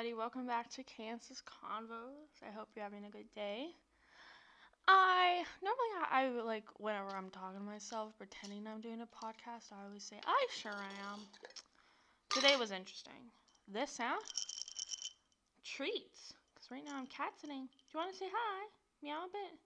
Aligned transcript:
everybody. 0.00 0.18
Welcome 0.18 0.46
back 0.46 0.70
to 0.70 0.82
Cadence's 0.82 1.42
Convos. 1.44 2.40
I 2.42 2.50
hope 2.56 2.68
you're 2.74 2.84
having 2.84 3.04
a 3.04 3.10
good 3.10 3.28
day. 3.34 3.66
I 4.88 5.42
normally 5.62 5.90
I, 6.10 6.24
I 6.24 6.42
like 6.42 6.64
whenever 6.78 7.10
I'm 7.14 7.28
talking 7.28 7.58
to 7.58 7.66
myself, 7.66 8.16
pretending 8.16 8.66
I'm 8.66 8.80
doing 8.80 9.02
a 9.02 9.04
podcast, 9.04 9.72
I 9.72 9.84
always 9.84 10.02
say 10.02 10.16
I 10.24 10.46
sure 10.56 10.72
am. 10.72 11.20
Today 12.30 12.56
was 12.58 12.70
interesting. 12.70 13.28
This 13.68 13.98
huh? 14.00 14.16
treats 15.64 16.32
because 16.54 16.70
right 16.70 16.84
now 16.86 16.96
I'm 16.96 17.06
cat 17.06 17.32
sitting. 17.38 17.66
Do 17.66 17.92
you 17.92 18.00
want 18.00 18.10
to 18.12 18.18
say 18.18 18.30
hi? 18.32 18.68
Meow 19.02 19.24
a 19.24 19.28
bit. 19.28 19.58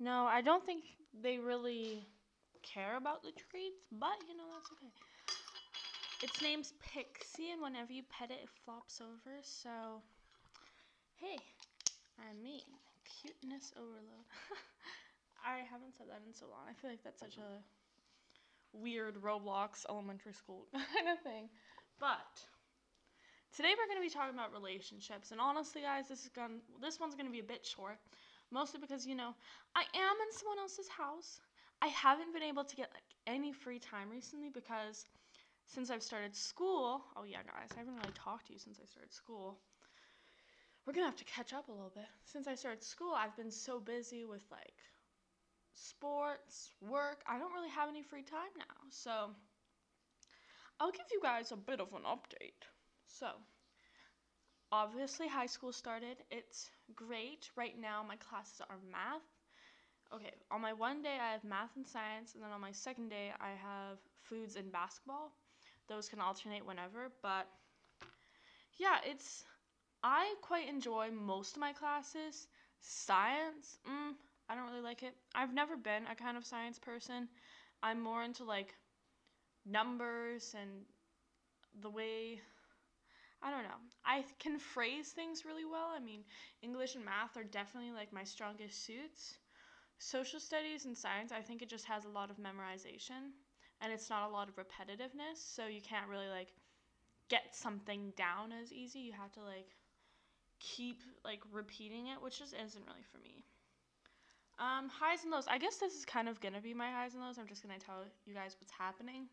No, 0.00 0.26
I 0.26 0.40
don't 0.40 0.66
think 0.66 0.82
they 1.22 1.38
really 1.38 2.04
care 2.62 2.96
about 2.96 3.22
the 3.22 3.30
treats, 3.30 3.86
but 3.92 4.18
you 4.28 4.36
know 4.36 4.50
that's 4.52 4.72
okay. 4.72 4.90
Its 6.22 6.40
name's 6.40 6.72
Pixie, 6.80 7.50
and 7.50 7.60
whenever 7.60 7.92
you 7.92 8.02
pet 8.08 8.30
it, 8.30 8.38
it 8.42 8.48
flops 8.64 9.00
over. 9.00 9.36
So, 9.42 10.00
hey, 11.16 11.36
I 12.18 12.32
mean, 12.42 12.62
cuteness 13.04 13.72
overload. 13.76 14.26
I 15.44 15.58
haven't 15.70 15.96
said 15.96 16.06
that 16.08 16.22
in 16.26 16.32
so 16.32 16.46
long. 16.46 16.64
I 16.68 16.72
feel 16.72 16.90
like 16.90 17.02
that's 17.04 17.20
such 17.20 17.36
a 17.36 17.60
weird 18.72 19.20
Roblox 19.22 19.84
elementary 19.88 20.32
school 20.32 20.66
kind 20.72 21.08
of 21.08 21.20
thing. 21.22 21.48
But 22.00 22.42
today 23.56 23.74
we're 23.76 23.86
going 23.86 24.00
to 24.02 24.06
be 24.06 24.12
talking 24.12 24.34
about 24.34 24.52
relationships, 24.52 25.30
and 25.30 25.40
honestly, 25.40 25.82
guys, 25.82 26.08
this 26.08 26.22
is 26.22 26.30
going 26.30 26.60
this 26.80 26.98
one's 26.98 27.14
going 27.14 27.26
to 27.26 27.32
be 27.32 27.40
a 27.40 27.44
bit 27.44 27.66
short, 27.66 27.98
mostly 28.50 28.80
because 28.80 29.06
you 29.06 29.14
know 29.14 29.34
I 29.74 29.82
am 29.82 30.16
in 30.24 30.30
someone 30.32 30.58
else's 30.58 30.88
house. 30.88 31.40
I 31.82 31.88
haven't 31.88 32.32
been 32.32 32.42
able 32.42 32.64
to 32.64 32.76
get 32.76 32.88
like 32.94 33.04
any 33.26 33.52
free 33.52 33.78
time 33.78 34.08
recently 34.10 34.48
because 34.48 35.04
since 35.66 35.90
I've 35.90 36.02
started 36.02 36.36
school, 36.36 37.02
oh 37.16 37.24
yeah, 37.24 37.42
guys, 37.42 37.70
I 37.74 37.78
haven't 37.78 37.96
really 37.96 38.14
talked 38.14 38.46
to 38.46 38.52
you 38.52 38.58
since 38.58 38.78
I 38.82 38.86
started 38.86 39.12
school. 39.12 39.58
We're 40.86 40.92
gonna 40.92 41.06
have 41.06 41.16
to 41.16 41.24
catch 41.24 41.52
up 41.52 41.68
a 41.68 41.72
little 41.72 41.92
bit. 41.94 42.06
Since 42.24 42.46
I 42.46 42.54
started 42.54 42.82
school, 42.82 43.14
I've 43.16 43.36
been 43.36 43.50
so 43.50 43.80
busy 43.80 44.24
with 44.24 44.44
like 44.50 44.76
sports, 45.72 46.70
work. 46.80 47.22
I 47.26 47.38
don't 47.38 47.52
really 47.52 47.70
have 47.70 47.88
any 47.88 48.02
free 48.02 48.22
time 48.22 48.52
now. 48.58 48.76
So 48.90 49.30
I'll 50.78 50.92
give 50.92 51.06
you 51.10 51.20
guys 51.22 51.52
a 51.52 51.56
bit 51.56 51.80
of 51.80 51.88
an 51.94 52.02
update. 52.06 52.62
So 53.06 53.28
obviously, 54.70 55.26
high 55.26 55.46
school 55.46 55.72
started. 55.72 56.18
It's 56.30 56.70
great. 56.94 57.48
Right 57.56 57.80
now, 57.80 58.04
my 58.06 58.16
classes 58.16 58.60
are 58.68 58.78
math. 58.92 59.22
Okay, 60.14 60.34
on 60.50 60.60
my 60.60 60.74
one 60.74 61.02
day, 61.02 61.16
I 61.20 61.32
have 61.32 61.42
math 61.42 61.74
and 61.76 61.86
science, 61.86 62.34
and 62.34 62.42
then 62.42 62.50
on 62.50 62.60
my 62.60 62.72
second 62.72 63.08
day, 63.08 63.32
I 63.40 63.48
have 63.48 63.98
foods 64.22 64.56
and 64.56 64.70
basketball 64.70 65.32
those 65.88 66.08
can 66.08 66.20
alternate 66.20 66.66
whenever, 66.66 67.10
but 67.22 67.46
yeah, 68.78 68.98
it's 69.04 69.44
I 70.02 70.34
quite 70.42 70.68
enjoy 70.68 71.10
most 71.10 71.56
of 71.56 71.60
my 71.60 71.72
classes. 71.72 72.48
Science, 72.80 73.78
mm, 73.88 74.14
I 74.48 74.54
don't 74.54 74.66
really 74.68 74.82
like 74.82 75.02
it. 75.02 75.14
I've 75.34 75.54
never 75.54 75.76
been 75.76 76.06
a 76.10 76.14
kind 76.14 76.36
of 76.36 76.44
science 76.44 76.78
person. 76.78 77.28
I'm 77.82 78.00
more 78.00 78.22
into 78.22 78.44
like 78.44 78.74
numbers 79.66 80.54
and 80.60 80.70
the 81.82 81.90
way 81.90 82.40
I 83.42 83.50
don't 83.50 83.64
know. 83.64 83.80
I 84.04 84.24
can 84.38 84.58
phrase 84.58 85.10
things 85.12 85.44
really 85.44 85.64
well. 85.66 85.90
I 85.94 86.00
mean, 86.00 86.24
English 86.62 86.94
and 86.94 87.04
math 87.04 87.36
are 87.36 87.44
definitely 87.44 87.92
like 87.92 88.12
my 88.12 88.24
strongest 88.24 88.84
suits. 88.84 89.36
Social 89.98 90.40
studies 90.40 90.86
and 90.86 90.96
science, 90.96 91.30
I 91.30 91.40
think 91.42 91.62
it 91.62 91.68
just 91.68 91.84
has 91.86 92.04
a 92.04 92.08
lot 92.08 92.30
of 92.30 92.38
memorization 92.38 93.32
and 93.84 93.92
it's 93.92 94.08
not 94.08 94.28
a 94.28 94.32
lot 94.32 94.48
of 94.48 94.56
repetitiveness, 94.56 95.36
so 95.36 95.66
you 95.66 95.82
can't 95.82 96.08
really 96.08 96.28
like 96.28 96.48
get 97.28 97.54
something 97.54 98.12
down 98.16 98.50
as 98.50 98.72
easy. 98.72 99.00
You 99.00 99.12
have 99.12 99.30
to 99.32 99.40
like 99.40 99.68
keep 100.58 101.00
like 101.24 101.40
repeating 101.52 102.06
it, 102.06 102.22
which 102.22 102.38
just 102.38 102.54
isn't 102.54 102.84
really 102.86 103.04
for 103.12 103.18
me. 103.18 103.44
Um, 104.58 104.88
highs 104.88 105.24
and 105.24 105.32
lows. 105.32 105.46
I 105.48 105.58
guess 105.58 105.76
this 105.76 105.94
is 105.94 106.04
kind 106.06 106.28
of 106.28 106.40
gonna 106.40 106.62
be 106.62 106.72
my 106.72 106.90
highs 106.90 107.12
and 107.12 107.22
lows. 107.22 107.38
I'm 107.38 107.46
just 107.46 107.62
gonna 107.62 107.78
tell 107.78 108.04
you 108.24 108.32
guys 108.32 108.56
what's 108.58 108.72
happening. 108.72 109.26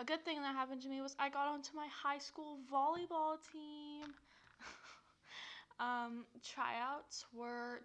A 0.00 0.04
good 0.04 0.24
thing 0.24 0.40
that 0.40 0.54
happened 0.54 0.82
to 0.82 0.88
me 0.88 1.00
was 1.00 1.14
I 1.18 1.28
got 1.28 1.46
onto 1.46 1.76
my 1.76 1.86
high 1.86 2.18
school 2.18 2.58
volleyball 2.72 3.36
team. 3.52 4.10
um, 5.78 6.24
tryouts 6.42 7.26
were 7.32 7.82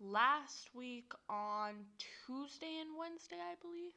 last 0.00 0.70
week 0.74 1.12
on 1.28 1.74
Tuesday 2.26 2.78
and 2.80 2.90
Wednesday, 2.98 3.36
I 3.36 3.54
believe. 3.60 3.92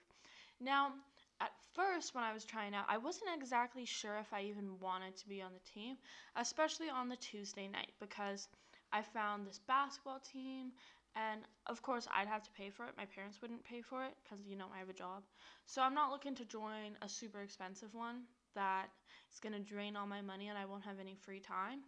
Now, 0.59 0.91
at 1.39 1.51
first, 1.73 2.13
when 2.13 2.23
I 2.23 2.33
was 2.33 2.45
trying 2.45 2.75
out, 2.75 2.85
I 2.87 2.97
wasn't 2.97 3.31
exactly 3.35 3.85
sure 3.85 4.17
if 4.17 4.31
I 4.33 4.43
even 4.43 4.79
wanted 4.79 5.15
to 5.17 5.27
be 5.27 5.41
on 5.41 5.51
the 5.53 5.71
team, 5.71 5.97
especially 6.35 6.89
on 6.89 7.09
the 7.09 7.15
Tuesday 7.17 7.67
night, 7.67 7.91
because 7.99 8.47
I 8.93 9.01
found 9.01 9.47
this 9.47 9.59
basketball 9.67 10.19
team, 10.19 10.71
and 11.15 11.41
of 11.67 11.81
course, 11.81 12.07
I'd 12.13 12.27
have 12.27 12.43
to 12.43 12.51
pay 12.51 12.69
for 12.69 12.85
it. 12.85 12.93
My 12.97 13.05
parents 13.05 13.41
wouldn't 13.41 13.63
pay 13.63 13.81
for 13.81 14.03
it 14.03 14.13
because, 14.23 14.45
you 14.45 14.55
know, 14.55 14.67
I 14.73 14.79
have 14.79 14.89
a 14.89 14.93
job. 14.93 15.23
So 15.65 15.81
I'm 15.81 15.93
not 15.93 16.11
looking 16.11 16.35
to 16.35 16.45
join 16.45 16.97
a 17.01 17.09
super 17.09 17.41
expensive 17.41 17.93
one 17.93 18.23
that 18.55 18.87
is 19.33 19.39
going 19.39 19.53
to 19.53 19.59
drain 19.59 19.95
all 19.95 20.07
my 20.07 20.21
money 20.21 20.47
and 20.49 20.57
I 20.57 20.65
won't 20.65 20.83
have 20.85 20.99
any 20.99 21.15
free 21.15 21.39
time. 21.39 21.79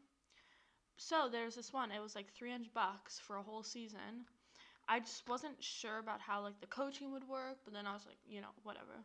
So 0.97 1.27
there's 1.31 1.55
this 1.55 1.73
one. 1.73 1.91
It 1.91 2.01
was 2.01 2.15
like 2.15 2.31
300 2.33 2.73
bucks 2.73 3.19
for 3.19 3.37
a 3.37 3.43
whole 3.43 3.63
season. 3.63 4.25
I 4.87 4.99
just 4.99 5.27
wasn't 5.27 5.63
sure 5.63 5.99
about 5.99 6.21
how 6.21 6.41
like 6.41 6.59
the 6.59 6.67
coaching 6.67 7.11
would 7.11 7.27
work, 7.27 7.57
but 7.63 7.73
then 7.73 7.87
I 7.87 7.93
was 7.93 8.05
like, 8.05 8.17
you 8.27 8.41
know, 8.41 8.53
whatever. 8.63 9.03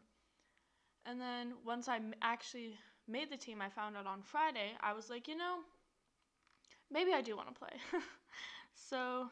And 1.06 1.20
then 1.20 1.54
once 1.64 1.88
I 1.88 2.00
actually 2.20 2.74
made 3.06 3.30
the 3.30 3.36
team, 3.36 3.62
I 3.62 3.70
found 3.70 3.96
out 3.96 4.06
on 4.06 4.22
Friday. 4.22 4.72
I 4.80 4.92
was 4.92 5.08
like, 5.08 5.28
you 5.28 5.36
know, 5.36 5.58
maybe 6.90 7.12
I 7.12 7.22
do 7.22 7.36
want 7.36 7.48
to 7.48 7.58
play. 7.58 7.72
so 8.74 9.28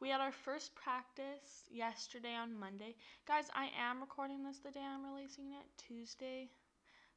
we 0.00 0.10
had 0.10 0.20
our 0.20 0.32
first 0.32 0.74
practice 0.74 1.64
yesterday 1.70 2.34
on 2.34 2.58
Monday. 2.58 2.94
Guys, 3.26 3.46
I 3.54 3.70
am 3.78 4.00
recording 4.00 4.44
this 4.44 4.58
the 4.58 4.70
day 4.70 4.80
I'm 4.80 5.04
releasing 5.04 5.52
it, 5.52 5.66
Tuesday, 5.88 6.50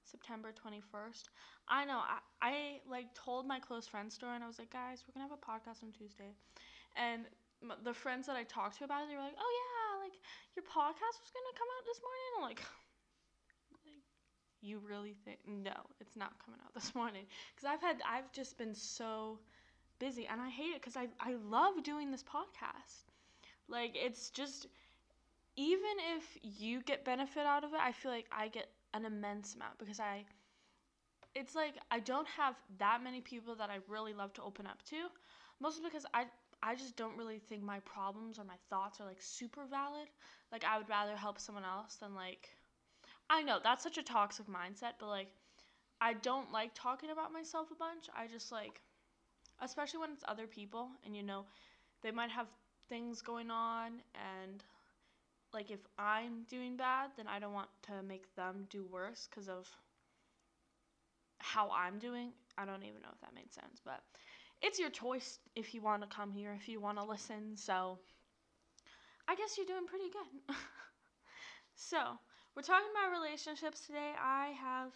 September 0.06 0.52
21st. 0.52 1.30
I 1.68 1.86
know. 1.86 2.00
I, 2.00 2.20
I 2.42 2.54
like 2.90 3.14
told 3.14 3.48
my 3.48 3.60
close 3.60 3.88
friends 3.88 4.14
story 4.16 4.36
and 4.36 4.44
I 4.44 4.48
was 4.48 4.60
like, 4.60 4.72
guys, 4.72 5.04
we're 5.06 5.14
gonna 5.14 5.30
have 5.30 5.38
a 5.38 5.42
podcast 5.46 5.84
on 5.84 5.92
Tuesday, 5.92 6.34
and 6.96 7.26
m- 7.64 7.78
the 7.84 7.94
friends 7.94 8.28
that 8.28 8.36
I 8.36 8.44
talked 8.44 8.78
to 8.80 8.84
about 8.86 9.04
it, 9.04 9.10
they 9.10 9.16
were 9.16 9.22
like, 9.24 9.38
oh 9.40 9.52
yeah, 9.62 10.04
like 10.04 10.18
your 10.56 10.66
podcast 10.66 11.18
was 11.22 11.32
gonna 11.34 11.56
come 11.58 11.70
out 11.78 11.84
this 11.86 12.02
morning. 12.02 12.30
I'm 12.38 12.44
like, 12.44 12.62
like 13.86 14.04
you 14.62 14.80
really 14.88 15.16
think? 15.26 15.40
No, 15.48 15.78
it's 16.00 16.16
not 16.16 16.34
coming 16.44 16.60
out 16.66 16.74
this 16.76 16.94
morning 16.96 17.26
because 17.56 17.70
I've 17.70 17.82
had 17.82 18.02
I've 18.08 18.32
just 18.32 18.58
been 18.58 18.76
so 18.76 19.40
busy 20.00 20.28
and 20.32 20.42
I 20.42 20.50
hate 20.50 20.74
it 20.76 20.82
because 20.82 20.98
I 20.98 21.08
I 21.20 21.36
love 21.50 21.84
doing 21.84 22.12
this 22.12 22.24
podcast. 22.24 23.06
Like 23.70 23.92
it's 23.96 24.30
just 24.30 24.68
even 25.58 25.96
if 26.18 26.38
you 26.42 26.82
get 26.82 27.06
benefit 27.06 27.46
out 27.46 27.64
of 27.64 27.74
it, 27.74 27.80
I 27.82 27.92
feel 27.92 28.12
like 28.12 28.28
I 28.32 28.48
get 28.48 28.70
an 28.94 29.06
immense 29.06 29.56
amount 29.56 29.78
because 29.80 30.00
I 30.00 30.26
it's 31.36 31.56
like 31.56 31.76
I 31.90 32.00
don't 32.00 32.28
have 32.28 32.56
that 32.80 33.04
many 33.04 33.22
people 33.22 33.56
that 33.56 33.70
I 33.70 33.78
really 33.88 34.14
love 34.14 34.34
to 34.34 34.44
open 34.44 34.68
up 34.68 34.84
to, 34.90 34.96
mostly 35.62 35.84
because 35.84 36.06
I 36.14 36.26
I 36.64 36.76
just 36.76 36.96
don't 36.96 37.18
really 37.18 37.40
think 37.40 37.64
my 37.64 37.80
problems 37.82 38.38
or 38.38 38.44
my 38.44 38.58
thoughts 38.70 39.00
are 39.00 39.06
like 39.06 39.22
super 39.22 39.66
valid. 39.70 40.08
Like 40.52 40.64
I 40.66 40.78
would 40.78 40.90
rather 40.90 41.16
help 41.16 41.40
someone 41.40 41.64
else 41.66 41.96
than 41.96 42.14
like 42.16 42.50
I 43.30 43.44
know 43.44 43.60
that's 43.64 43.84
such 43.84 43.98
a 43.98 44.04
toxic 44.04 44.48
mindset, 44.48 44.94
but 45.00 45.10
like 45.10 45.30
I 46.02 46.14
don't 46.14 46.52
like 46.52 46.72
talking 46.76 47.12
about 47.12 47.34
myself 47.34 47.70
a 47.72 47.76
bunch. 47.76 48.06
I 48.16 48.28
just 48.28 48.52
like 48.52 48.82
especially 49.62 50.00
when 50.00 50.12
it's 50.12 50.24
other 50.28 50.48
people 50.48 50.90
and 51.06 51.16
you 51.16 51.24
know 51.24 51.46
they 52.04 52.12
might 52.12 52.32
have 52.32 52.48
things 52.90 53.22
going 53.22 53.52
on 53.52 54.02
and 54.16 54.64
like 55.54 55.72
if 55.72 55.80
I'm 55.98 56.44
doing 56.50 56.78
bad, 56.78 57.12
then 57.18 57.28
I 57.28 57.40
don't 57.40 57.54
want 57.54 57.70
to 57.84 58.04
make 58.04 58.34
them 58.36 58.68
do 58.70 58.86
worse 58.86 59.28
cuz 59.28 59.50
of 59.50 59.70
how 61.40 61.70
I'm 61.72 62.00
doing. 62.00 62.32
I 62.58 62.66
don't 62.66 62.84
even 62.84 63.02
know 63.02 63.10
if 63.14 63.22
that 63.22 63.34
made 63.34 63.54
sense, 63.54 63.82
but 63.84 64.02
it's 64.62 64.80
your 64.80 64.90
choice 64.90 65.40
if 65.56 65.74
you 65.74 65.82
want 65.82 66.04
to 66.04 66.08
come 66.08 66.32
here, 66.32 66.54
if 66.54 66.70
you 66.70 66.80
want 66.80 66.98
to 67.00 67.04
listen. 67.04 67.58
So 67.58 68.00
I 69.28 69.36
guess 69.36 69.58
you're 69.58 69.66
doing 69.66 69.88
pretty 69.88 70.10
good. 70.10 70.56
so 71.76 72.20
we're 72.56 72.62
talking 72.62 72.90
about 72.92 73.20
relationships 73.20 73.86
today. 73.86 74.14
I 74.20 74.54
have 74.60 74.92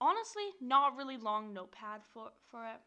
honestly 0.00 0.44
not 0.60 0.96
really 0.96 1.16
long 1.16 1.52
notepad 1.54 2.00
for 2.12 2.30
for 2.50 2.64
it. 2.66 2.80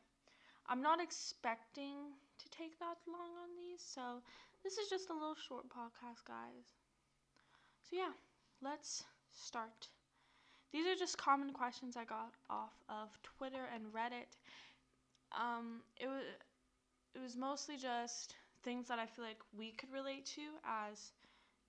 I'm 0.67 0.81
not 0.81 1.01
expecting 1.01 1.95
to 2.37 2.49
take 2.49 2.77
that 2.79 2.97
long 3.07 3.31
on 3.41 3.49
these, 3.57 3.81
so 3.81 4.21
this 4.67 4.77
is 4.77 4.89
just 4.89 5.09
a 5.09 5.13
little 5.13 5.37
short 5.47 5.63
podcast, 5.69 6.27
guys. 6.27 6.67
So 7.89 7.95
yeah, 7.95 8.11
let's 8.61 9.05
start. 9.31 9.87
These 10.73 10.85
are 10.85 10.95
just 10.95 11.17
common 11.17 11.53
questions 11.53 11.95
I 11.95 12.03
got 12.03 12.33
off 12.49 12.73
of 12.89 13.07
Twitter 13.23 13.63
and 13.73 13.85
Reddit. 13.93 14.35
Um, 15.31 15.83
it 15.97 16.07
was 16.07 16.23
it 17.15 17.19
was 17.19 17.37
mostly 17.37 17.77
just 17.77 18.35
things 18.61 18.89
that 18.89 18.99
I 18.99 19.05
feel 19.05 19.23
like 19.23 19.39
we 19.57 19.71
could 19.71 19.89
relate 19.89 20.25
to 20.35 20.41
as 20.67 21.13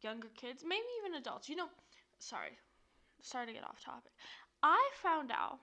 younger 0.02 0.28
kids, 0.36 0.64
maybe 0.66 0.82
even 0.98 1.18
adults. 1.20 1.48
You 1.48 1.54
know, 1.54 1.68
sorry, 2.18 2.58
sorry 3.22 3.46
to 3.46 3.52
get 3.52 3.62
off 3.62 3.80
topic. 3.80 4.10
I 4.64 4.90
found 5.00 5.30
out 5.30 5.60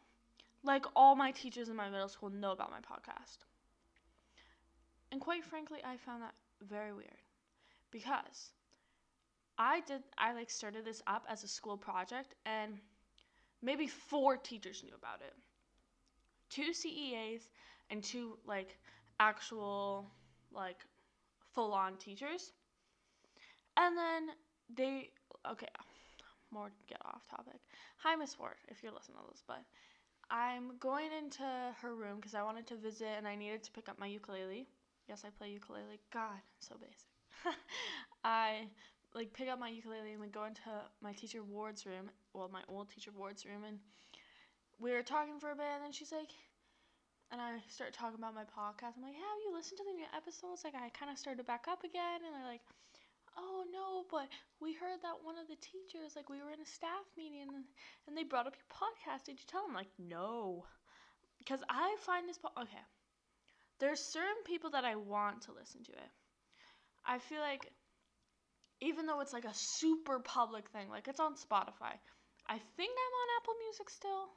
like 0.63 0.85
all 0.95 1.17
my 1.17 1.31
teachers 1.31 1.67
in 1.67 1.75
my 1.75 1.89
middle 1.89 2.07
school 2.07 2.29
know 2.29 2.53
about 2.53 2.71
my 2.71 2.79
podcast. 2.79 3.39
And 5.11 5.19
quite 5.19 5.43
frankly, 5.43 5.79
I 5.85 5.97
found 5.97 6.23
that 6.23 6.35
very 6.61 6.93
weird 6.93 7.24
because 7.95 8.51
I 9.57 9.79
did 9.87 10.03
I 10.17 10.33
like 10.33 10.49
started 10.49 10.83
this 10.83 11.01
up 11.07 11.23
as 11.29 11.45
a 11.45 11.47
school 11.47 11.77
project 11.77 12.35
and 12.45 12.73
maybe 13.61 13.87
four 13.87 14.35
teachers 14.35 14.83
knew 14.83 14.95
about 14.97 15.21
it. 15.21 15.33
Two 16.49 16.73
CEAs 16.73 17.49
and 17.89 18.03
two 18.03 18.37
like 18.45 18.77
actual 19.21 20.11
like 20.51 20.83
full 21.53 21.71
on 21.71 21.95
teachers. 21.95 22.51
And 23.77 23.97
then 23.97 24.23
they 24.75 25.09
okay, 25.49 25.71
more 26.51 26.71
get 26.89 26.99
off 27.05 27.25
topic. 27.29 27.61
Hi 27.99 28.17
Miss 28.17 28.37
Ward, 28.37 28.55
if 28.67 28.83
you're 28.83 28.91
listening 28.91 29.19
to 29.23 29.31
this, 29.31 29.43
but 29.47 29.63
I'm 30.29 30.73
going 30.81 31.11
into 31.17 31.47
her 31.81 31.95
room 31.95 32.17
because 32.17 32.35
I 32.35 32.43
wanted 32.43 32.67
to 32.67 32.75
visit 32.75 33.13
and 33.17 33.25
I 33.25 33.35
needed 33.35 33.63
to 33.63 33.71
pick 33.71 33.87
up 33.87 33.99
my 33.99 34.07
ukulele. 34.07 34.67
Yes, 35.07 35.23
I 35.25 35.29
play 35.29 35.51
ukulele. 35.51 36.01
God, 36.11 36.41
so 36.59 36.75
basic. 36.77 37.14
I 38.23 38.67
like 39.13 39.33
pick 39.33 39.49
up 39.49 39.59
my 39.59 39.69
ukulele 39.69 40.11
and 40.11 40.21
we 40.21 40.27
go 40.27 40.45
into 40.45 40.61
my 41.01 41.13
teacher 41.13 41.43
Ward's 41.43 41.85
room, 41.85 42.09
well, 42.33 42.49
my 42.51 42.61
old 42.67 42.89
teacher 42.89 43.11
Ward's 43.15 43.45
room, 43.45 43.63
and 43.63 43.79
we 44.79 44.91
were 44.91 45.03
talking 45.03 45.39
for 45.39 45.51
a 45.51 45.55
bit, 45.55 45.71
and 45.73 45.83
then 45.83 45.91
she's 45.91 46.11
like, 46.11 46.31
and 47.31 47.41
I 47.41 47.57
start 47.67 47.93
talking 47.93 48.19
about 48.19 48.35
my 48.35 48.43
podcast. 48.43 48.99
I'm 48.99 49.07
like, 49.07 49.15
have 49.15 49.39
you 49.47 49.55
listened 49.55 49.79
to 49.79 49.87
the 49.87 49.97
new 49.97 50.05
episodes? 50.15 50.63
Like, 50.63 50.75
I 50.75 50.91
kind 50.91 51.11
of 51.11 51.17
started 51.17 51.47
back 51.47 51.65
up 51.71 51.83
again, 51.83 52.21
and 52.21 52.35
they're 52.35 52.51
like, 52.51 52.63
oh 53.37 53.63
no, 53.71 54.05
but 54.11 54.27
we 54.59 54.73
heard 54.73 54.99
that 55.01 55.23
one 55.23 55.39
of 55.39 55.47
the 55.47 55.59
teachers, 55.59 56.15
like, 56.15 56.29
we 56.29 56.43
were 56.43 56.51
in 56.51 56.61
a 56.61 56.67
staff 56.67 57.07
meeting, 57.17 57.47
and, 57.55 57.65
and 58.07 58.13
they 58.15 58.23
brought 58.23 58.47
up 58.47 58.55
your 58.59 58.69
podcast. 58.69 59.25
Did 59.25 59.39
you 59.39 59.47
tell 59.47 59.65
them? 59.65 59.73
Like, 59.75 59.91
no, 59.97 60.65
because 61.39 61.63
I 61.69 61.95
find 62.03 62.27
this 62.27 62.37
po- 62.37 62.55
okay. 62.59 62.83
There's 63.79 63.99
certain 63.99 64.43
people 64.45 64.69
that 64.71 64.85
I 64.85 64.95
want 64.95 65.43
to 65.43 65.51
listen 65.51 65.83
to 65.83 65.91
it. 65.91 66.11
I 67.07 67.19
feel 67.19 67.39
like 67.41 67.71
even 68.81 69.05
though 69.05 69.19
it's 69.21 69.33
like 69.33 69.45
a 69.45 69.53
super 69.53 70.19
public 70.19 70.69
thing, 70.69 70.89
like 70.89 71.07
it's 71.07 71.19
on 71.19 71.35
Spotify. 71.35 71.95
I 72.47 72.59
think 72.77 72.91
I'm 72.91 73.13
on 73.21 73.27
Apple 73.41 73.53
Music 73.65 73.89
still. 73.89 74.29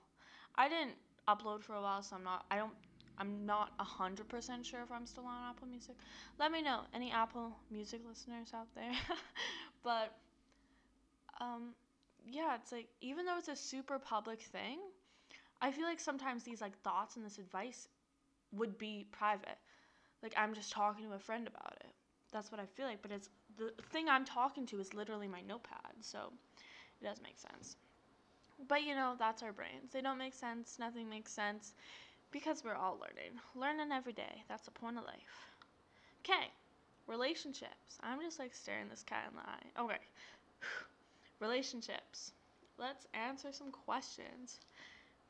I 0.56 0.69
didn't 0.69 0.97
upload 1.29 1.62
for 1.62 1.75
a 1.75 1.82
while, 1.82 2.03
so 2.03 2.17
I'm 2.17 2.25
not. 2.25 2.47
I 2.50 2.56
don't. 2.56 2.75
I'm 3.19 3.47
not 3.47 3.73
hundred 3.79 4.29
percent 4.29 4.65
sure 4.67 4.82
if 4.82 4.93
I'm 4.93 5.06
still 5.06 5.26
on 5.26 5.50
Apple 5.50 5.69
Music. 5.69 5.97
Let 6.38 6.53
me 6.53 6.62
know, 6.62 6.82
any 6.94 7.12
Apple 7.12 7.56
Music 7.70 8.00
listeners 8.09 8.50
out 8.55 8.69
there. 8.75 8.93
but 9.85 10.14
um, 11.41 11.75
yeah, 12.26 12.55
it's 12.56 12.73
like 12.73 12.88
even 13.00 13.25
though 13.26 13.38
it's 13.38 13.49
a 13.49 13.56
super 13.56 13.99
public 13.99 14.41
thing, 14.43 14.79
I 15.62 15.73
feel 15.73 15.85
like 15.87 16.00
sometimes 16.00 16.44
these 16.44 16.61
like 16.61 16.79
thoughts 16.82 17.17
and 17.17 17.25
this 17.26 17.38
advice 17.38 17.88
would 18.53 18.79
be 18.79 19.09
private. 19.12 19.59
Like 20.23 20.35
I'm 20.37 20.55
just 20.55 20.73
talking 20.73 21.06
to 21.09 21.14
a 21.14 21.19
friend 21.21 21.49
about 21.49 21.76
it. 21.81 21.88
That's 22.32 22.50
what 22.52 22.60
I 22.60 22.66
feel 22.66 22.86
like, 22.86 23.02
but 23.02 23.10
it's 23.10 23.30
the 23.56 23.72
thing 23.90 24.08
I'm 24.08 24.25
talking 24.25 24.66
to 24.66 24.80
is 24.80 24.94
literally 24.94 25.28
my 25.28 25.40
notepad, 25.40 25.92
so 26.00 26.32
it 27.00 27.04
does 27.04 27.20
make 27.22 27.38
sense. 27.38 27.76
But 28.66 28.82
you 28.82 28.94
know, 28.94 29.14
that's 29.19 29.42
our 29.42 29.52
brains. 29.52 29.92
They 29.92 30.00
don't 30.00 30.19
make 30.19 30.34
sense, 30.34 30.78
nothing 30.78 31.08
makes 31.08 31.32
sense 31.32 31.75
because 32.30 32.62
we're 32.64 32.75
all 32.75 32.98
learning. 33.00 33.38
Learning 33.54 33.92
every 33.92 34.12
day. 34.12 34.42
That's 34.48 34.64
the 34.64 34.70
point 34.70 34.98
of 34.98 35.04
life. 35.04 35.46
Okay, 36.25 36.50
relationships. 37.06 37.98
I'm 38.02 38.20
just 38.20 38.38
like 38.38 38.54
staring 38.54 38.88
this 38.88 39.02
cat 39.02 39.30
in 39.30 39.36
the 39.36 39.42
eye. 39.42 39.84
Okay, 39.84 40.02
relationships. 41.40 42.32
Let's 42.78 43.06
answer 43.14 43.52
some 43.52 43.72
questions. 43.72 44.60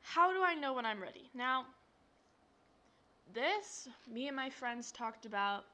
How 0.01 0.33
do 0.33 0.43
I 0.43 0.55
know 0.55 0.73
when 0.73 0.85
I'm 0.85 1.01
ready? 1.01 1.29
Now, 1.33 1.65
this, 3.33 3.87
me 4.11 4.27
and 4.27 4.35
my 4.35 4.49
friends 4.49 4.91
talked 4.91 5.25
about 5.25 5.65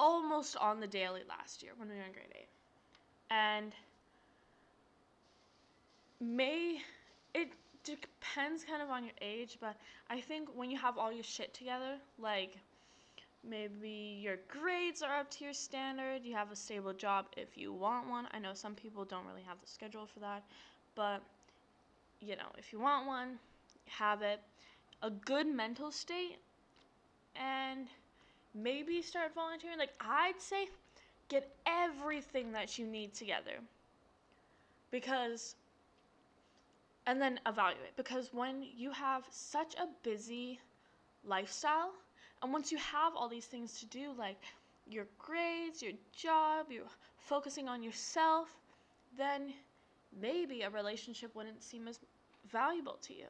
almost 0.00 0.56
on 0.56 0.80
the 0.80 0.86
daily 0.86 1.20
last 1.28 1.62
year 1.62 1.72
when 1.76 1.88
we 1.90 1.94
were 1.94 2.02
in 2.02 2.12
grade 2.12 2.32
8. 2.34 2.48
And 3.30 3.72
may 6.20 6.80
it 7.34 7.50
depends 7.84 8.64
kind 8.64 8.82
of 8.82 8.88
on 8.88 9.04
your 9.04 9.12
age, 9.20 9.58
but 9.60 9.76
I 10.08 10.20
think 10.20 10.48
when 10.54 10.70
you 10.70 10.78
have 10.78 10.96
all 10.96 11.12
your 11.12 11.22
shit 11.22 11.52
together, 11.52 11.96
like 12.18 12.56
maybe 13.48 14.18
your 14.22 14.36
grades 14.48 15.02
are 15.02 15.18
up 15.20 15.30
to 15.32 15.44
your 15.44 15.52
standard, 15.52 16.24
you 16.24 16.34
have 16.34 16.50
a 16.50 16.56
stable 16.56 16.94
job 16.94 17.26
if 17.36 17.58
you 17.58 17.72
want 17.72 18.08
one. 18.08 18.26
I 18.32 18.38
know 18.38 18.54
some 18.54 18.74
people 18.74 19.04
don't 19.04 19.26
really 19.26 19.44
have 19.46 19.60
the 19.60 19.68
schedule 19.68 20.06
for 20.06 20.20
that, 20.20 20.42
but 20.94 21.22
you 22.20 22.36
know, 22.36 22.50
if 22.56 22.72
you 22.72 22.80
want 22.80 23.06
one, 23.06 23.38
have 23.86 24.22
it. 24.22 24.40
A 25.02 25.10
good 25.10 25.46
mental 25.46 25.90
state 25.90 26.38
and 27.36 27.86
maybe 28.54 29.02
start 29.02 29.34
volunteering. 29.34 29.78
Like, 29.78 29.94
I'd 30.00 30.40
say 30.40 30.68
get 31.28 31.54
everything 31.66 32.52
that 32.52 32.78
you 32.78 32.86
need 32.86 33.14
together. 33.14 33.58
Because, 34.90 35.54
and 37.06 37.20
then 37.20 37.40
evaluate. 37.46 37.96
Because 37.96 38.30
when 38.32 38.64
you 38.76 38.90
have 38.90 39.24
such 39.30 39.74
a 39.74 39.86
busy 40.02 40.58
lifestyle, 41.24 41.92
and 42.42 42.52
once 42.52 42.72
you 42.72 42.78
have 42.78 43.14
all 43.14 43.28
these 43.28 43.46
things 43.46 43.78
to 43.80 43.86
do, 43.86 44.12
like 44.18 44.42
your 44.88 45.06
grades, 45.18 45.82
your 45.82 45.92
job, 46.16 46.66
you're 46.70 46.84
focusing 47.18 47.68
on 47.68 47.82
yourself, 47.82 48.48
then 49.16 49.52
maybe 50.20 50.62
a 50.62 50.70
relationship 50.70 51.34
wouldn't 51.34 51.62
seem 51.62 51.86
as 51.86 52.00
valuable 52.50 52.98
to 53.02 53.14
you. 53.14 53.26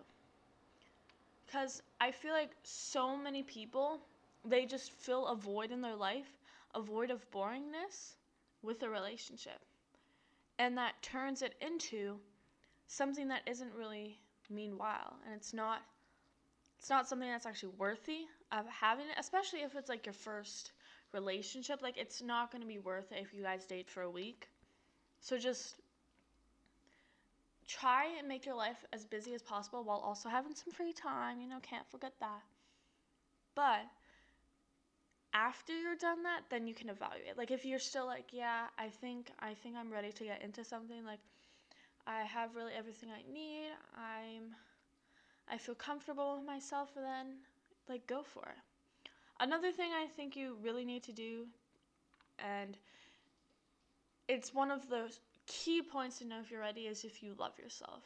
Because 1.46 1.82
I 2.00 2.12
feel 2.12 2.32
like 2.32 2.50
so 2.62 3.16
many 3.16 3.42
people 3.42 3.98
they 4.44 4.66
just 4.66 4.90
fill 4.92 5.26
a 5.26 5.36
void 5.36 5.70
in 5.70 5.80
their 5.80 5.96
life, 5.96 6.30
a 6.74 6.80
void 6.80 7.10
of 7.10 7.30
boringness 7.30 8.14
with 8.62 8.82
a 8.82 8.88
relationship. 8.88 9.60
And 10.58 10.76
that 10.78 11.02
turns 11.02 11.42
it 11.42 11.54
into 11.60 12.18
something 12.86 13.28
that 13.28 13.42
isn't 13.46 13.72
really 13.74 14.18
meanwhile 14.50 15.14
and 15.24 15.34
it's 15.36 15.54
not 15.54 15.80
it's 16.80 16.90
not 16.90 17.06
something 17.06 17.28
that's 17.28 17.44
actually 17.44 17.74
worthy 17.78 18.24
of 18.52 18.66
having 18.66 19.04
it, 19.04 19.14
especially 19.18 19.60
if 19.60 19.74
it's 19.76 19.90
like 19.90 20.06
your 20.06 20.14
first 20.14 20.72
relationship. 21.12 21.82
Like 21.82 21.98
it's 21.98 22.22
not 22.22 22.50
going 22.50 22.62
to 22.62 22.66
be 22.66 22.78
worth 22.78 23.12
it 23.12 23.18
if 23.20 23.34
you 23.34 23.42
guys 23.42 23.66
date 23.66 23.90
for 23.90 24.00
a 24.00 24.10
week. 24.10 24.48
So 25.20 25.36
just 25.36 25.74
try 27.68 28.06
and 28.18 28.26
make 28.26 28.46
your 28.46 28.54
life 28.54 28.82
as 28.94 29.04
busy 29.04 29.34
as 29.34 29.42
possible 29.42 29.84
while 29.84 29.98
also 29.98 30.30
having 30.30 30.54
some 30.54 30.72
free 30.72 30.94
time. 30.94 31.42
You 31.42 31.48
know, 31.48 31.58
can't 31.60 31.86
forget 31.90 32.14
that. 32.20 32.42
But 33.54 33.84
after 35.32 35.78
you're 35.78 35.96
done 35.96 36.22
that, 36.24 36.42
then 36.50 36.66
you 36.66 36.74
can 36.74 36.88
evaluate. 36.88 37.36
Like 37.36 37.50
if 37.50 37.64
you're 37.64 37.78
still 37.78 38.06
like, 38.06 38.28
yeah, 38.32 38.66
I 38.78 38.88
think 38.88 39.30
I 39.40 39.54
think 39.54 39.76
I'm 39.76 39.92
ready 39.92 40.12
to 40.12 40.24
get 40.24 40.42
into 40.42 40.64
something 40.64 41.04
like 41.04 41.20
I 42.06 42.22
have 42.22 42.56
really 42.56 42.72
everything 42.76 43.10
I 43.10 43.22
need. 43.32 43.70
I'm 43.96 44.54
I 45.48 45.58
feel 45.58 45.74
comfortable 45.74 46.36
with 46.36 46.46
myself 46.46 46.90
then 46.94 47.36
like 47.88 48.06
go 48.06 48.22
for 48.22 48.42
it. 48.42 49.10
Another 49.40 49.72
thing 49.72 49.90
I 49.92 50.06
think 50.06 50.36
you 50.36 50.56
really 50.62 50.84
need 50.84 51.02
to 51.04 51.12
do 51.12 51.46
and 52.38 52.76
it's 54.28 54.54
one 54.54 54.70
of 54.70 54.88
the 54.88 55.12
key 55.46 55.82
points 55.82 56.18
to 56.18 56.24
know 56.24 56.40
if 56.40 56.50
you're 56.50 56.60
ready 56.60 56.82
is 56.82 57.04
if 57.04 57.22
you 57.22 57.34
love 57.38 57.58
yourself. 57.58 58.02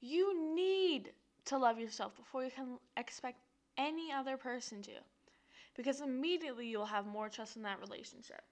You 0.00 0.54
need 0.54 1.12
to 1.46 1.58
love 1.58 1.78
yourself 1.78 2.16
before 2.16 2.44
you 2.44 2.50
can 2.50 2.78
expect 2.96 3.38
any 3.76 4.12
other 4.12 4.36
person 4.36 4.82
to 4.82 4.92
because 5.74 6.00
immediately 6.00 6.66
you'll 6.66 6.84
have 6.86 7.06
more 7.06 7.28
trust 7.28 7.56
in 7.56 7.62
that 7.62 7.80
relationship. 7.80 8.42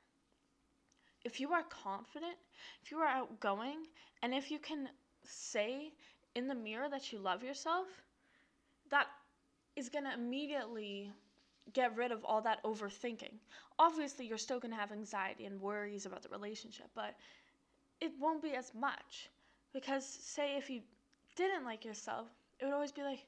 If 1.25 1.41
you 1.41 1.53
are 1.53 1.65
confident, 1.65 2.37
if 2.83 2.91
you 2.91 2.99
are 2.99 3.07
outgoing, 3.07 3.87
and 4.23 4.35
if 4.35 4.51
you 4.51 4.59
can 4.59 4.89
say 5.25 5.93
in 6.35 6.49
the 6.49 6.55
mirror 6.55 6.89
that 6.89 7.13
you 7.13 7.19
love 7.19 7.43
yourself, 7.43 7.87
that 8.91 9.07
is 9.77 9.89
going 9.89 10.05
to 10.05 10.15
immediately 10.15 11.13
get 11.73 11.97
rid 11.97 12.11
of 12.11 12.25
all 12.25 12.41
that 12.43 12.63
overthinking. 12.65 13.35
Obviously, 13.79 14.27
you're 14.27 14.39
still 14.39 14.59
going 14.59 14.73
to 14.73 14.81
have 14.81 14.93
anxiety 14.93 15.45
and 15.45 15.61
worries 15.61 16.07
about 16.07 16.23
the 16.23 16.29
relationship, 16.29 16.87
but 16.95 17.15
it 18.01 18.13
won't 18.19 18.43
be 18.43 18.55
as 18.55 18.73
much. 18.75 19.31
Because, 19.73 20.05
say, 20.05 20.57
if 20.57 20.69
you 20.69 20.81
didn't 21.37 21.65
like 21.65 21.85
yourself, 21.85 22.27
it 22.59 22.65
would 22.65 22.75
always 22.75 22.93
be 22.93 23.03
like, 23.03 23.25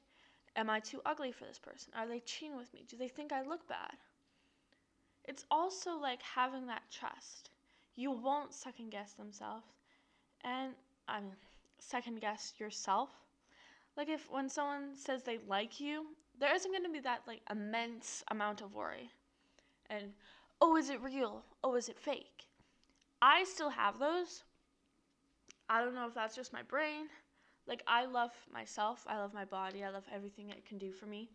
Am 0.55 0.69
I 0.69 0.79
too 0.79 1.01
ugly 1.05 1.31
for 1.31 1.45
this 1.45 1.59
person? 1.59 1.93
Are 1.95 2.07
they 2.07 2.19
cheating 2.19 2.55
with 2.55 2.73
me? 2.73 2.85
Do 2.87 2.97
they 2.97 3.07
think 3.07 3.31
I 3.31 3.41
look 3.41 3.67
bad? 3.67 3.95
It's 5.25 5.45
also 5.49 5.97
like 5.97 6.21
having 6.21 6.67
that 6.67 6.83
trust. 6.91 7.49
You 7.95 8.11
won't 8.11 8.53
second 8.53 8.91
guess 8.91 9.13
themselves. 9.13 9.65
And 10.43 10.73
I 11.07 11.21
mean, 11.21 11.35
second 11.79 12.21
guess 12.21 12.53
yourself. 12.59 13.09
Like 13.95 14.09
if 14.09 14.29
when 14.31 14.49
someone 14.49 14.95
says 14.95 15.23
they 15.23 15.39
like 15.47 15.79
you, 15.79 16.07
there 16.39 16.53
isn't 16.53 16.71
going 16.71 16.83
to 16.83 16.89
be 16.89 16.99
that 16.99 17.21
like 17.27 17.41
immense 17.49 18.23
amount 18.29 18.61
of 18.61 18.73
worry. 18.73 19.09
And 19.89 20.13
oh, 20.61 20.77
is 20.77 20.89
it 20.89 21.01
real? 21.01 21.43
Oh, 21.63 21.75
is 21.75 21.89
it 21.89 21.97
fake? 21.97 22.47
I 23.21 23.43
still 23.45 23.69
have 23.69 23.99
those. 23.99 24.43
I 25.69 25.83
don't 25.83 25.95
know 25.95 26.07
if 26.07 26.13
that's 26.13 26.35
just 26.35 26.51
my 26.51 26.61
brain, 26.63 27.07
like 27.67 27.83
I 27.87 28.05
love 28.05 28.31
myself, 28.51 29.05
I 29.07 29.17
love 29.17 29.33
my 29.33 29.45
body, 29.45 29.83
I 29.83 29.89
love 29.89 30.05
everything 30.13 30.49
it 30.49 30.65
can 30.65 30.77
do 30.77 30.91
for 30.91 31.05
me. 31.05 31.29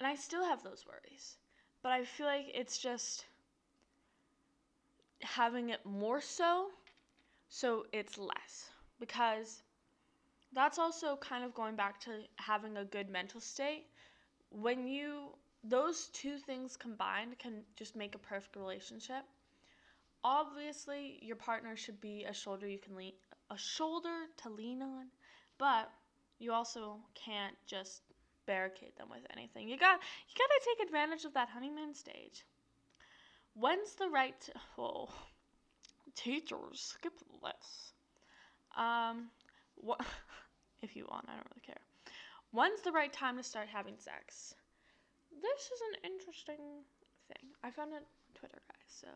And 0.00 0.06
I 0.06 0.14
still 0.14 0.44
have 0.44 0.62
those 0.62 0.84
worries. 0.86 1.36
But 1.82 1.92
I 1.92 2.04
feel 2.04 2.26
like 2.26 2.46
it's 2.54 2.78
just 2.78 3.26
having 5.24 5.70
it 5.70 5.84
more 5.84 6.20
so 6.20 6.68
so 7.48 7.86
it's 7.92 8.18
less 8.18 8.70
because 9.00 9.62
that's 10.52 10.78
also 10.78 11.16
kind 11.16 11.44
of 11.44 11.54
going 11.54 11.76
back 11.76 11.98
to 12.00 12.10
having 12.36 12.76
a 12.76 12.84
good 12.84 13.08
mental 13.08 13.40
state 13.40 13.86
when 14.50 14.86
you 14.86 15.28
those 15.64 16.08
two 16.12 16.36
things 16.38 16.76
combined 16.76 17.38
can 17.38 17.62
just 17.76 17.96
make 17.96 18.14
a 18.14 18.18
perfect 18.18 18.56
relationship 18.56 19.24
obviously 20.22 21.18
your 21.22 21.36
partner 21.36 21.76
should 21.76 22.00
be 22.00 22.24
a 22.24 22.34
shoulder 22.34 22.68
you 22.68 22.78
can 22.78 22.94
lean 22.94 23.12
a 23.50 23.56
shoulder 23.56 24.26
to 24.36 24.50
lean 24.50 24.82
on 24.82 25.06
but 25.58 25.90
you 26.38 26.52
also 26.52 26.98
can't 27.14 27.54
just 27.66 28.02
barricade 28.46 28.92
them 28.96 29.08
with 29.10 29.22
anything. 29.36 29.68
You 29.68 29.78
got 29.78 30.00
you 30.28 30.34
got 30.36 30.46
to 30.46 30.60
take 30.64 30.86
advantage 30.86 31.24
of 31.24 31.34
that 31.34 31.48
honeymoon 31.48 31.94
stage. 31.94 32.44
When's 33.54 33.94
the 33.94 34.08
right 34.08 34.38
t- 34.40 34.52
oh 34.78 35.08
teachers 36.14 36.94
skip 36.94 37.12
this 37.42 37.92
um 38.76 39.26
what 39.74 40.00
if 40.82 40.94
you 40.94 41.04
want 41.10 41.24
i 41.28 41.32
don't 41.32 41.46
really 41.50 41.66
care. 41.66 41.80
When's 42.52 42.82
the 42.82 42.92
right 42.92 43.12
time 43.12 43.36
to 43.36 43.42
start 43.42 43.66
having 43.68 43.94
sex? 43.98 44.54
This 45.42 45.62
is 45.62 45.80
an 45.90 46.12
interesting 46.12 46.84
thing. 47.26 47.50
I 47.64 47.70
found 47.70 47.92
it 47.92 47.96
on 47.96 48.02
twitter 48.34 48.60
guys 48.68 48.86
so. 48.88 49.08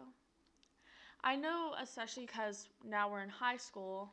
I 1.22 1.36
know 1.36 1.74
especially 1.80 2.26
because 2.26 2.68
now 2.84 3.10
we're 3.10 3.22
in 3.22 3.28
high 3.28 3.56
school 3.56 4.10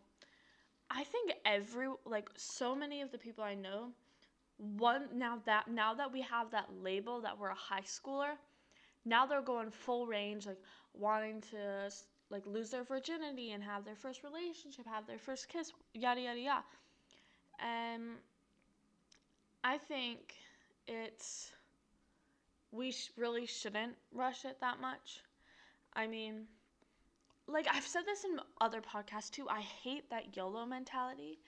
i 0.89 1.03
think 1.03 1.33
every 1.45 1.87
like 2.05 2.29
so 2.35 2.75
many 2.75 3.01
of 3.01 3.11
the 3.11 3.17
people 3.17 3.43
i 3.43 3.53
know 3.55 3.89
one 4.57 5.07
now 5.13 5.39
that 5.45 5.67
now 5.67 5.93
that 5.93 6.11
we 6.11 6.21
have 6.21 6.51
that 6.51 6.67
label 6.81 7.21
that 7.21 7.37
we're 7.37 7.49
a 7.49 7.55
high 7.55 7.81
schooler 7.81 8.33
now 9.05 9.25
they're 9.25 9.41
going 9.41 9.71
full 9.71 10.07
range 10.07 10.45
like 10.47 10.61
wanting 10.93 11.41
to 11.41 11.89
like 12.29 12.45
lose 12.47 12.71
their 12.71 12.83
virginity 12.83 13.51
and 13.51 13.63
have 13.63 13.85
their 13.85 13.95
first 13.95 14.23
relationship 14.23 14.85
have 14.87 15.07
their 15.07 15.19
first 15.19 15.49
kiss 15.49 15.71
yada 15.93 16.21
yada 16.21 16.39
yada. 16.39 16.63
And 17.59 18.19
i 19.63 19.77
think 19.77 20.33
it's 20.87 21.51
we 22.71 22.91
sh- 22.91 23.11
really 23.17 23.45
shouldn't 23.45 23.95
rush 24.11 24.45
it 24.45 24.59
that 24.61 24.79
much. 24.79 25.21
I 25.93 26.07
mean 26.07 26.47
like 27.47 27.67
i've 27.71 27.85
said 27.85 28.03
this 28.05 28.23
in 28.23 28.39
other 28.61 28.81
podcasts 28.81 29.29
too 29.29 29.47
i 29.49 29.61
hate 29.61 30.09
that 30.09 30.35
yolo 30.35 30.65
mentality. 30.65 31.39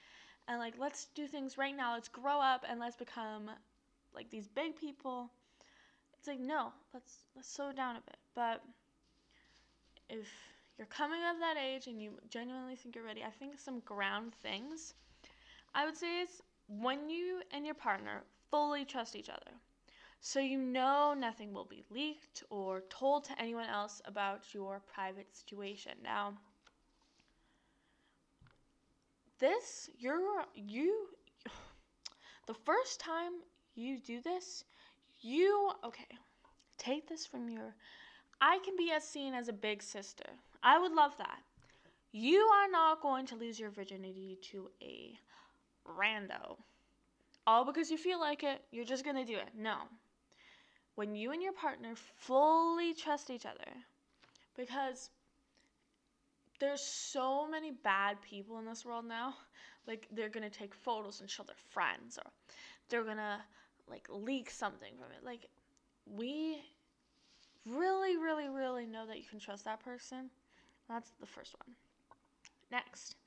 And 0.50 0.60
like 0.60 0.76
let's 0.80 1.08
do 1.14 1.28
things 1.28 1.58
right 1.58 1.76
now 1.76 1.94
let's 1.94 2.08
grow 2.08 2.40
up 2.40 2.64
and 2.70 2.80
let's 2.80 2.96
become 2.96 3.50
like 4.16 4.30
these 4.30 4.48
big 4.48 4.78
people. 4.78 5.30
It's 6.18 6.28
like 6.28 6.40
no 6.40 6.72
let's 6.94 7.26
let's 7.36 7.52
slow 7.52 7.74
down 7.74 7.98
a 7.98 8.02
bit. 8.02 8.18
But 8.34 8.64
if 10.10 10.28
you're 10.78 10.88
coming 10.88 11.20
of 11.30 11.40
that 11.40 11.58
age 11.58 11.88
and 11.88 12.02
you 12.02 12.12
genuinely 12.30 12.76
think 12.76 12.96
you're 12.96 13.04
ready 13.04 13.24
i 13.24 13.30
think 13.30 13.60
some 13.60 13.80
ground 13.82 14.34
things 14.36 14.94
i 15.74 15.86
would 15.86 15.98
say 15.98 16.22
is 16.22 16.42
when 16.68 17.10
you 17.10 17.42
and 17.52 17.66
your 17.66 17.76
partner 17.76 18.24
fully 18.52 18.86
trust 18.86 19.16
each 19.16 19.30
other 19.30 19.52
so 20.20 20.40
you 20.40 20.58
know 20.58 21.14
nothing 21.18 21.54
will 21.54 21.66
be 21.66 21.84
leaked 21.90 22.44
or 22.50 22.84
told 22.90 23.24
to 23.26 23.42
anyone 23.42 23.70
else 23.70 24.02
about 24.06 24.54
your 24.54 24.82
private 24.94 25.36
situation. 25.36 25.94
Now 26.04 26.34
this 29.40 29.90
you're 29.98 30.46
you 30.56 31.08
the 32.48 32.54
first 32.54 33.00
time 33.00 33.34
you 33.76 34.00
do 34.00 34.22
this 34.22 34.64
you 35.20 35.72
okay 35.84 36.08
take 36.78 37.08
this 37.08 37.26
from 37.26 37.50
your 37.50 37.76
i 38.42 38.60
can 38.64 38.76
be 38.76 38.92
as 38.92 39.04
seen 39.04 39.34
as 39.34 39.48
a 39.48 39.54
big 39.54 39.82
sister. 39.82 40.26
I 40.64 40.80
would 40.80 40.92
love 40.92 41.16
that. 41.20 41.40
You 42.12 42.40
are 42.40 42.70
not 42.70 43.02
going 43.02 43.26
to 43.28 43.36
lose 43.36 43.60
your 43.60 43.70
virginity 43.70 44.40
to 44.52 44.72
a 44.82 45.18
rando. 45.88 46.58
All 47.46 47.64
because 47.64 47.92
you 47.92 47.98
feel 47.98 48.20
like 48.20 48.44
it 48.44 48.62
you're 48.72 48.86
just 48.86 49.06
to 49.06 49.26
do 49.26 49.38
it. 49.38 49.50
No 49.56 49.76
when 50.98 51.14
you 51.14 51.32
and 51.32 51.44
your 51.44 51.54
partner 51.54 51.94
fully 51.96 52.92
trust 52.92 53.30
each 53.30 53.46
other 53.46 53.72
because 54.58 55.12
there's 56.60 56.82
so 56.82 57.48
many 57.48 57.70
bad 57.70 58.20
people 58.24 58.58
in 58.58 58.66
this 58.66 58.84
world 58.84 59.06
now. 59.06 59.36
Like 59.86 60.08
they're 60.12 60.28
gonna 60.28 60.50
take 60.50 60.74
photos 60.74 61.22
and 61.22 61.30
show 61.30 61.44
their 61.44 61.56
friends, 61.70 62.18
or 62.18 62.32
they're 62.90 63.04
gonna 63.04 63.40
like 63.88 64.08
leak 64.10 64.50
something 64.50 64.94
from 64.98 65.12
it. 65.16 65.24
Like 65.24 65.46
we 66.08 66.64
really, 67.70 68.18
really, 68.18 68.50
really 68.50 68.88
know 68.88 69.06
that 69.06 69.18
you 69.18 69.24
can 69.30 69.40
trust 69.40 69.66
that 69.66 69.80
person. 69.80 70.32
That's 70.90 71.12
the 71.20 71.28
first 71.28 71.54
one. 71.64 71.76
Next, 72.72 73.18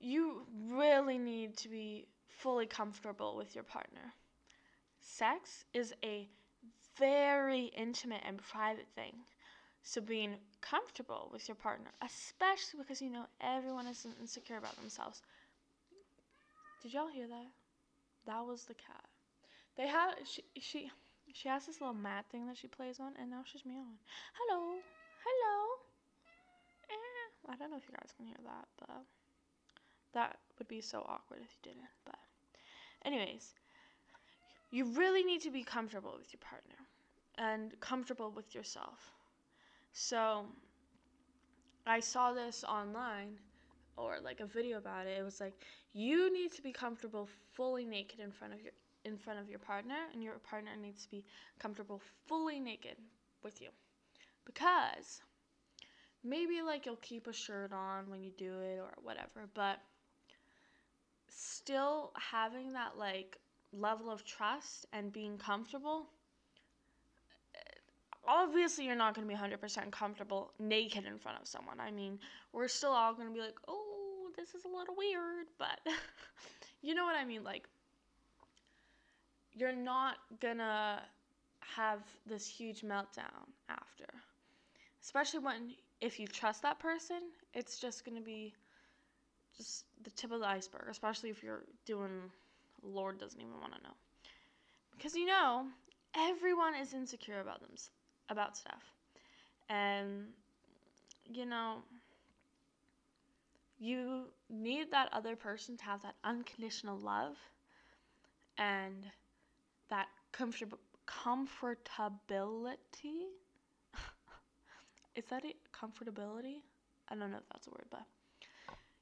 you 0.00 0.42
really 0.68 1.16
need 1.16 1.56
to 1.58 1.68
be 1.68 2.08
fully 2.26 2.66
comfortable 2.66 3.36
with 3.36 3.54
your 3.54 3.64
partner. 3.64 4.14
Sex 5.00 5.64
is 5.72 5.94
a 6.04 6.28
very 6.98 7.70
intimate 7.76 8.22
and 8.26 8.38
private 8.38 8.88
thing. 8.94 9.14
So 9.82 10.00
being 10.00 10.34
comfortable 10.60 11.30
with 11.32 11.48
your 11.48 11.54
partner, 11.54 11.90
especially 12.02 12.80
because 12.80 13.00
you 13.00 13.10
know 13.10 13.26
everyone 13.40 13.86
is 13.86 14.06
insecure 14.20 14.58
about 14.58 14.76
themselves. 14.76 15.22
Did 16.82 16.92
y'all 16.92 17.08
hear 17.08 17.26
that? 17.26 17.46
That 18.26 18.44
was 18.44 18.64
the 18.64 18.74
cat. 18.74 19.04
They 19.76 19.86
have 19.86 20.14
she 20.24 20.42
she 20.60 20.90
she 21.32 21.48
has 21.48 21.66
this 21.66 21.80
little 21.80 21.94
mat 21.94 22.26
thing 22.30 22.46
that 22.46 22.56
she 22.56 22.66
plays 22.66 23.00
on, 23.00 23.12
and 23.20 23.30
now 23.30 23.42
she's 23.44 23.64
meowing. 23.64 23.98
Hello, 24.34 24.74
hello. 25.24 25.58
Eh, 26.90 27.52
I 27.52 27.56
don't 27.56 27.70
know 27.70 27.76
if 27.76 27.84
you 27.88 27.94
guys 27.94 28.12
can 28.16 28.26
hear 28.26 28.42
that, 28.44 28.66
but 28.78 29.04
that 30.14 30.38
would 30.58 30.68
be 30.68 30.80
so 30.80 30.98
awkward 31.08 31.40
if 31.42 31.54
you 31.56 31.72
didn't. 31.72 31.88
But, 32.04 32.18
anyways, 33.04 33.54
you 34.70 34.84
really 34.96 35.22
need 35.22 35.42
to 35.42 35.50
be 35.50 35.62
comfortable 35.62 36.14
with 36.18 36.32
your 36.32 36.40
partner 36.40 36.87
and 37.38 37.78
comfortable 37.80 38.30
with 38.34 38.54
yourself. 38.54 39.12
So 39.92 40.44
I 41.86 42.00
saw 42.00 42.32
this 42.32 42.64
online 42.64 43.38
or 43.96 44.18
like 44.22 44.40
a 44.40 44.46
video 44.46 44.78
about 44.78 45.06
it. 45.06 45.18
It 45.18 45.24
was 45.24 45.40
like 45.40 45.54
you 45.92 46.32
need 46.32 46.52
to 46.52 46.62
be 46.62 46.72
comfortable 46.72 47.28
fully 47.54 47.84
naked 47.84 48.20
in 48.20 48.30
front 48.30 48.52
of 48.54 48.60
your 48.60 48.72
in 49.04 49.16
front 49.16 49.38
of 49.38 49.48
your 49.48 49.60
partner 49.60 49.94
and 50.12 50.22
your 50.22 50.34
partner 50.38 50.72
needs 50.80 51.04
to 51.04 51.10
be 51.10 51.24
comfortable 51.58 52.02
fully 52.26 52.60
naked 52.60 52.96
with 53.42 53.60
you. 53.60 53.68
Because 54.44 55.22
maybe 56.24 56.60
like 56.62 56.84
you'll 56.84 56.96
keep 56.96 57.26
a 57.26 57.32
shirt 57.32 57.72
on 57.72 58.10
when 58.10 58.22
you 58.22 58.32
do 58.36 58.60
it 58.60 58.78
or 58.78 58.92
whatever, 59.02 59.48
but 59.54 59.78
still 61.28 62.12
having 62.16 62.72
that 62.72 62.98
like 62.98 63.38
level 63.72 64.10
of 64.10 64.24
trust 64.24 64.86
and 64.92 65.12
being 65.12 65.38
comfortable 65.38 66.08
obviously 68.28 68.84
you're 68.84 68.94
not 68.94 69.14
going 69.14 69.26
to 69.26 69.34
be 69.34 69.38
100% 69.38 69.90
comfortable 69.90 70.52
naked 70.58 71.04
in 71.06 71.18
front 71.18 71.38
of 71.40 71.48
someone. 71.48 71.80
I 71.80 71.90
mean, 71.90 72.18
we're 72.52 72.68
still 72.68 72.90
all 72.90 73.14
going 73.14 73.28
to 73.28 73.34
be 73.34 73.40
like, 73.40 73.58
"Oh, 73.66 74.30
this 74.36 74.54
is 74.54 74.64
a 74.64 74.68
little 74.68 74.94
weird," 74.96 75.46
but 75.58 75.80
you 76.82 76.94
know 76.94 77.04
what 77.04 77.16
I 77.16 77.24
mean 77.24 77.42
like 77.42 77.68
you're 79.58 79.74
not 79.74 80.18
going 80.40 80.58
to 80.58 81.00
have 81.60 82.00
this 82.26 82.46
huge 82.46 82.82
meltdown 82.82 83.48
after. 83.68 84.06
Especially 85.02 85.40
when 85.40 85.74
if 86.00 86.20
you 86.20 86.26
trust 86.26 86.62
that 86.62 86.78
person, 86.78 87.20
it's 87.54 87.78
just 87.78 88.04
going 88.04 88.16
to 88.16 88.22
be 88.22 88.54
just 89.56 89.84
the 90.04 90.10
tip 90.10 90.30
of 90.30 90.40
the 90.40 90.46
iceberg, 90.46 90.84
especially 90.88 91.30
if 91.30 91.42
you're 91.42 91.64
doing 91.86 92.30
Lord 92.82 93.18
doesn't 93.18 93.40
even 93.40 93.54
want 93.60 93.74
to 93.74 93.82
know. 93.82 93.94
Because 94.96 95.14
you 95.14 95.26
know, 95.26 95.66
everyone 96.16 96.74
is 96.76 96.94
insecure 96.94 97.40
about 97.40 97.60
them 97.60 97.70
about 98.28 98.56
stuff. 98.56 98.82
And, 99.68 100.26
you 101.30 101.46
know, 101.46 101.82
you 103.78 104.24
need 104.50 104.90
that 104.90 105.08
other 105.12 105.36
person 105.36 105.76
to 105.76 105.84
have 105.84 106.02
that 106.02 106.14
unconditional 106.24 106.98
love 106.98 107.36
and 108.56 109.04
that 109.90 110.08
comfort- 110.32 110.78
comfortability. 111.06 113.28
Is 115.16 115.24
that 115.30 115.44
it? 115.44 115.56
Comfortability? 115.72 116.62
I 117.08 117.14
don't 117.14 117.30
know 117.30 117.38
if 117.38 117.48
that's 117.52 117.66
a 117.66 117.70
word, 117.70 117.86
but 117.90 118.02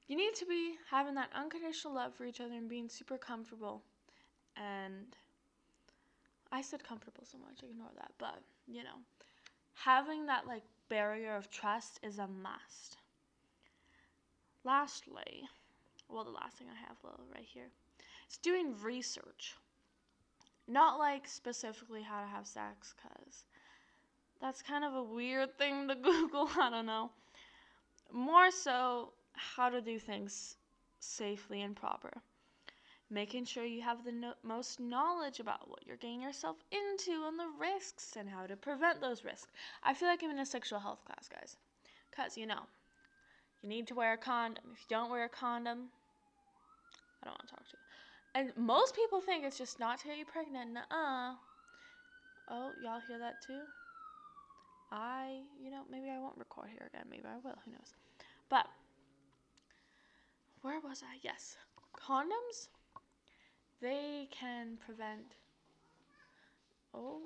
you 0.09 0.17
need 0.17 0.35
to 0.37 0.47
be 0.47 0.75
having 0.91 1.15
that 1.15 1.31
unconditional 1.35 1.95
love 1.95 2.15
for 2.15 2.25
each 2.25 2.41
other 2.41 2.55
and 2.55 2.69
being 2.69 2.89
super 2.89 3.19
comfortable. 3.19 3.83
And 4.57 5.07
I 6.53 6.63
said 6.63 6.85
comfortable 6.85 7.25
so 7.25 7.39
much, 7.39 7.63
ignore 7.63 7.91
that, 7.97 8.13
but 8.19 8.41
you 8.67 8.83
know, 8.83 8.99
having 9.75 10.27
that 10.27 10.47
like 10.47 10.63
barrier 10.89 11.37
of 11.37 11.51
trust 11.51 12.01
is 12.03 12.19
a 12.19 12.27
must. 12.27 12.97
Lastly, 14.65 15.45
well, 16.09 16.25
the 16.25 16.31
last 16.31 16.57
thing 16.57 16.69
I 16.71 16.89
have 16.89 16.97
little 17.03 17.27
right 17.33 17.47
here 17.47 17.69
is 18.31 18.37
doing 18.39 18.75
research. 18.83 19.55
Not 20.69 20.99
like 20.99 21.29
specifically 21.29 22.03
how 22.03 22.21
to 22.21 22.27
have 22.27 22.47
sex, 22.47 22.95
because 22.97 23.45
that's 24.41 24.63
kind 24.63 24.85
of 24.85 24.95
a 24.95 25.03
weird 25.03 25.57
thing 25.59 25.87
to 25.89 25.95
Google. 26.03 26.49
I 26.59 26.71
don't 26.71 26.87
know. 26.87 27.11
More 28.13 28.51
so, 28.51 29.13
how 29.33 29.69
to 29.69 29.81
do 29.81 29.99
things 29.99 30.57
safely 30.99 31.63
and 31.63 31.77
proper. 31.77 32.13
Making 33.09 33.45
sure 33.45 33.65
you 33.65 33.83
have 33.83 34.05
the 34.05 34.13
no- 34.13 34.35
most 34.43 34.81
knowledge 34.81 35.39
about 35.39 35.71
what 35.71 35.87
you're 35.87 35.97
getting 35.97 36.23
yourself 36.23 36.57
into 36.73 37.27
and 37.27 37.39
the 37.39 37.49
risks 37.61 38.17
and 38.17 38.29
how 38.29 38.47
to 38.47 38.57
prevent 38.57 39.01
those 39.01 39.25
risks. 39.25 39.53
I 39.83 39.95
feel 39.95 40.09
like 40.09 40.25
I'm 40.25 40.31
in 40.31 40.39
a 40.41 40.47
sexual 40.47 40.81
health 40.81 41.05
class, 41.05 41.29
guys. 41.29 41.57
Because, 42.11 42.37
you 42.37 42.47
know, 42.47 42.63
you 43.63 43.69
need 43.69 43.87
to 43.89 43.95
wear 43.95 44.15
a 44.15 44.17
condom. 44.17 44.65
If 44.73 44.81
you 44.81 44.97
don't 44.97 45.11
wear 45.11 45.25
a 45.25 45.29
condom, 45.29 45.89
I 47.23 47.27
don't 47.27 47.35
want 47.35 47.49
to 47.49 47.55
talk 47.55 47.65
to 47.65 47.73
you. 47.73 47.79
And 48.35 48.67
most 48.67 48.97
people 48.97 49.21
think 49.21 49.45
it's 49.45 49.59
just 49.59 49.79
not 49.79 50.01
to 50.01 50.09
get 50.09 50.19
you 50.19 50.25
pregnant. 50.25 50.73
Nuh-uh. 50.73 51.35
Oh, 52.51 52.71
y'all 52.83 53.01
hear 53.07 53.19
that 53.19 53.41
too? 53.41 53.61
I, 54.91 55.41
you 55.63 55.71
know, 55.71 55.83
maybe 55.91 56.11
I 56.11 56.19
won't 56.19 56.39
record 56.39 56.69
here 56.71 56.89
again. 56.93 57.07
Maybe 57.11 57.25
I 57.25 57.37
will. 57.43 57.57
Who 57.65 57.73
knows? 57.73 57.95
But 58.49 58.67
where 60.63 60.81
was 60.81 61.03
I? 61.03 61.19
Yes, 61.23 61.57
condoms. 61.97 62.69
They 63.81 64.29
can 64.31 64.79
prevent. 64.85 65.35
Oh. 66.95 67.23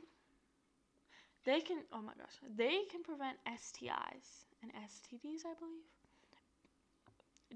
They 1.45 1.61
can. 1.61 1.79
Oh 1.93 2.03
my 2.03 2.13
gosh. 2.19 2.39
They 2.57 2.83
can 2.91 3.03
prevent 3.03 3.39
STIs 3.47 4.47
and 4.63 4.73
STDs, 4.73 5.47
I 5.47 5.55
believe. 5.59 5.89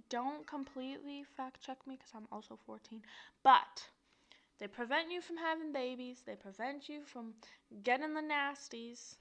Don't 0.09 0.47
completely 0.47 1.25
fact 1.37 1.61
check 1.61 1.79
me 1.87 1.97
because 1.97 2.13
I'm 2.15 2.27
also 2.33 2.59
14. 2.67 3.03
But 3.43 3.89
they 4.59 4.67
prevent 4.67 5.11
you 5.11 5.21
from 5.21 5.37
having 5.37 5.73
babies. 5.73 6.23
They 6.25 6.37
prevent 6.37 6.89
you 6.89 7.03
from 7.05 7.35
getting 7.83 8.15
the 8.15 8.21
nasties 8.21 9.17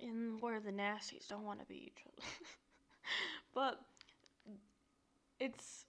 in 0.00 0.38
where 0.40 0.60
the 0.60 0.70
nasties 0.70 1.26
don't 1.28 1.44
want 1.44 1.60
to 1.60 1.66
be 1.66 1.86
each 1.86 2.04
other. 2.06 2.28
but 3.54 3.80
it's 5.40 5.84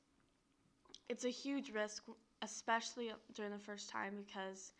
it's 1.07 1.25
a 1.25 1.29
huge 1.29 1.71
risk, 1.71 2.03
especially 2.41 3.11
during 3.33 3.51
the 3.51 3.59
first 3.59 3.89
time 3.89 4.13
because 4.25 4.73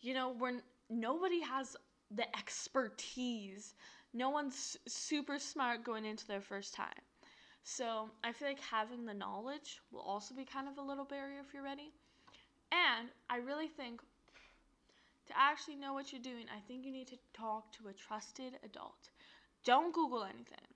you 0.00 0.14
know 0.14 0.34
when 0.38 0.62
nobody 0.90 1.40
has 1.40 1.76
the 2.10 2.36
expertise. 2.36 3.74
No 4.12 4.30
one's 4.30 4.76
super 4.86 5.38
smart 5.38 5.84
going 5.84 6.04
into 6.04 6.26
their 6.26 6.40
first 6.40 6.74
time. 6.74 7.02
So 7.64 8.10
I 8.22 8.32
feel 8.32 8.48
like 8.48 8.60
having 8.60 9.06
the 9.06 9.14
knowledge 9.14 9.80
will 9.90 10.02
also 10.02 10.34
be 10.34 10.44
kind 10.44 10.68
of 10.68 10.78
a 10.78 10.82
little 10.82 11.04
barrier 11.04 11.40
if 11.40 11.52
you're 11.52 11.64
ready. 11.64 11.92
And 12.70 13.08
I 13.30 13.38
really 13.38 13.68
think 13.68 14.00
to 15.26 15.32
actually 15.36 15.76
know 15.76 15.94
what 15.94 16.12
you're 16.12 16.22
doing, 16.22 16.44
I 16.54 16.60
think 16.60 16.84
you 16.84 16.92
need 16.92 17.08
to 17.08 17.18
talk 17.32 17.72
to 17.72 17.88
a 17.88 17.92
trusted 17.92 18.58
adult. 18.62 19.08
Don't 19.64 19.94
Google 19.94 20.24
anything. 20.24 20.73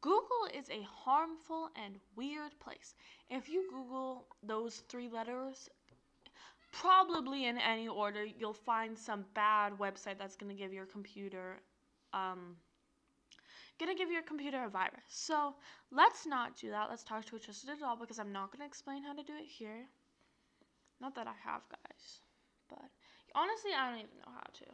Google 0.00 0.48
is 0.54 0.68
a 0.70 0.82
harmful 0.82 1.70
and 1.76 1.96
weird 2.16 2.58
place. 2.58 2.94
If 3.28 3.48
you 3.48 3.68
Google 3.70 4.26
those 4.42 4.82
three 4.88 5.08
letters, 5.08 5.68
probably 6.72 7.46
in 7.46 7.58
any 7.58 7.88
order, 7.88 8.24
you'll 8.24 8.54
find 8.54 8.96
some 8.96 9.24
bad 9.34 9.72
website 9.74 10.18
that's 10.18 10.36
going 10.36 10.54
to 10.54 10.60
give 10.60 10.72
your 10.72 10.86
computer 10.86 11.60
um, 12.12 12.56
gonna 13.80 13.94
give 13.94 14.10
your 14.10 14.22
computer 14.22 14.64
a 14.64 14.68
virus. 14.68 15.08
So 15.08 15.54
let's 15.90 16.26
not 16.26 16.56
do 16.56 16.70
that. 16.70 16.88
Let's 16.90 17.02
talk 17.02 17.24
to 17.26 17.36
a 17.36 17.38
trusted 17.38 17.70
adult 17.70 18.00
because 18.00 18.18
I'm 18.18 18.30
not 18.30 18.52
gonna 18.52 18.66
explain 18.66 19.02
how 19.02 19.14
to 19.14 19.22
do 19.22 19.32
it 19.32 19.46
here. 19.48 19.88
Not 21.00 21.14
that 21.14 21.26
I 21.26 21.32
have, 21.42 21.62
guys, 21.70 22.20
but 22.68 22.84
honestly, 23.34 23.70
I 23.72 23.88
don't 23.88 23.98
even 24.00 24.18
know 24.18 24.32
how 24.34 24.44
to. 24.60 24.66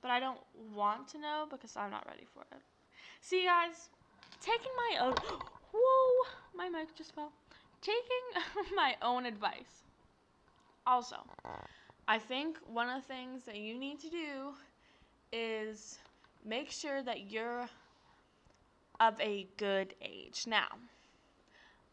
But 0.00 0.10
I 0.10 0.20
don't 0.20 0.40
want 0.74 1.08
to 1.08 1.18
know 1.18 1.46
because 1.50 1.76
I'm 1.76 1.90
not 1.90 2.06
ready 2.06 2.26
for 2.32 2.42
it. 2.50 2.62
See, 3.20 3.42
you 3.42 3.48
guys, 3.48 3.90
taking 4.44 4.72
my 4.76 5.06
own. 5.06 5.14
Whoa, 5.72 6.26
my 6.54 6.68
mic 6.68 6.94
just 6.94 7.14
fell. 7.14 7.32
Taking 7.80 8.74
my 8.76 8.94
own 9.02 9.26
advice. 9.26 9.82
Also, 10.86 11.16
I 12.06 12.18
think 12.18 12.58
one 12.66 12.88
of 12.88 13.02
the 13.02 13.08
things 13.08 13.44
that 13.44 13.56
you 13.56 13.78
need 13.78 13.98
to 14.00 14.10
do 14.10 14.52
is 15.32 15.98
make 16.44 16.70
sure 16.70 17.02
that 17.02 17.30
you're 17.30 17.68
of 19.00 19.18
a 19.20 19.48
good 19.56 19.94
age. 20.02 20.44
Now, 20.46 20.68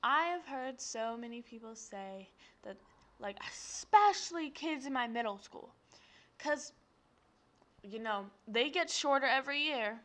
I 0.03 0.23
have 0.25 0.45
heard 0.45 0.81
so 0.81 1.17
many 1.17 1.41
people 1.41 1.75
say 1.75 2.29
that, 2.63 2.75
like, 3.19 3.37
especially 3.49 4.49
kids 4.49 4.85
in 4.85 4.93
my 4.93 5.07
middle 5.07 5.37
school, 5.37 5.73
because, 6.37 6.73
you 7.83 7.99
know, 7.99 8.25
they 8.47 8.69
get 8.69 8.89
shorter 8.89 9.25
every 9.25 9.61
year, 9.61 10.01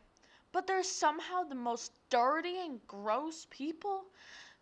but 0.56 0.66
they're 0.66 0.82
somehow 0.82 1.42
the 1.42 1.54
most 1.54 1.92
dirty 2.08 2.56
and 2.64 2.80
gross 2.86 3.46
people. 3.50 4.04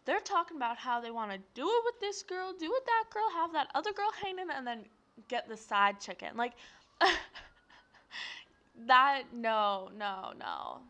They're 0.04 0.18
talking 0.18 0.56
about 0.56 0.76
how 0.76 1.00
they 1.00 1.12
want 1.12 1.30
to 1.30 1.38
do 1.54 1.62
it 1.62 1.82
with 1.84 2.00
this 2.00 2.24
girl, 2.24 2.52
do 2.52 2.64
it 2.64 2.68
with 2.68 2.84
that 2.84 3.04
girl, 3.12 3.30
have 3.32 3.52
that 3.52 3.68
other 3.76 3.92
girl 3.92 4.10
hanging, 4.20 4.46
and 4.52 4.66
then 4.66 4.80
get 5.28 5.48
the 5.48 5.56
side 5.56 6.00
chicken. 6.00 6.36
Like, 6.36 6.54
that, 8.88 9.22
no, 9.32 9.88
no, 9.96 10.32
no 10.36 10.80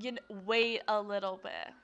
you 0.00 0.12
know, 0.12 0.42
wait 0.46 0.80
a 0.88 0.98
little 0.98 1.38
bit. 1.42 1.74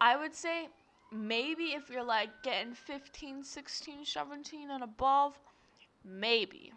I 0.00 0.16
would 0.16 0.34
say 0.34 0.68
maybe 1.12 1.74
if 1.74 1.90
you're 1.90 2.02
like 2.02 2.30
getting 2.42 2.72
15, 2.72 3.44
16, 3.44 4.06
17 4.06 4.70
and 4.70 4.82
above, 4.82 5.38
maybe. 6.02 6.72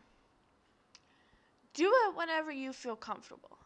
Do 1.73 1.89
it 2.10 2.17
whenever 2.17 2.51
you 2.51 2.73
feel 2.73 2.97
comfortable. 2.97 3.62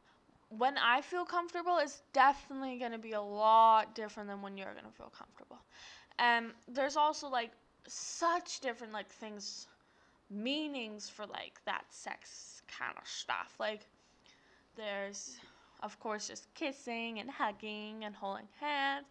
When 0.50 0.78
I 0.78 1.02
feel 1.02 1.26
comfortable, 1.26 1.78
it's 1.78 2.02
definitely 2.14 2.78
going 2.78 2.94
to 2.94 2.98
be 2.98 3.14
a 3.14 3.22
lot 3.22 3.96
different 3.96 4.30
than 4.30 4.42
when 4.42 4.58
you're 4.58 4.74
going 4.74 4.86
to 4.86 4.98
feel 4.98 5.12
comfortable. 5.18 5.60
And 6.20 6.52
there's 6.68 6.96
also 6.96 7.28
like 7.28 7.52
such 7.88 8.60
different 8.60 8.94
like 8.94 9.10
things 9.10 9.68
meanings 10.30 11.10
for 11.10 11.26
like 11.26 11.60
that 11.66 11.86
sex 11.90 12.62
kind 12.68 12.94
of 12.98 13.08
stuff. 13.08 13.56
Like 13.60 13.88
there's 14.76 15.38
of 15.82 16.00
course, 16.00 16.28
just 16.28 16.54
kissing 16.54 17.20
and 17.20 17.30
hugging 17.30 18.04
and 18.04 18.16
holding 18.16 18.48
hands. 18.60 19.06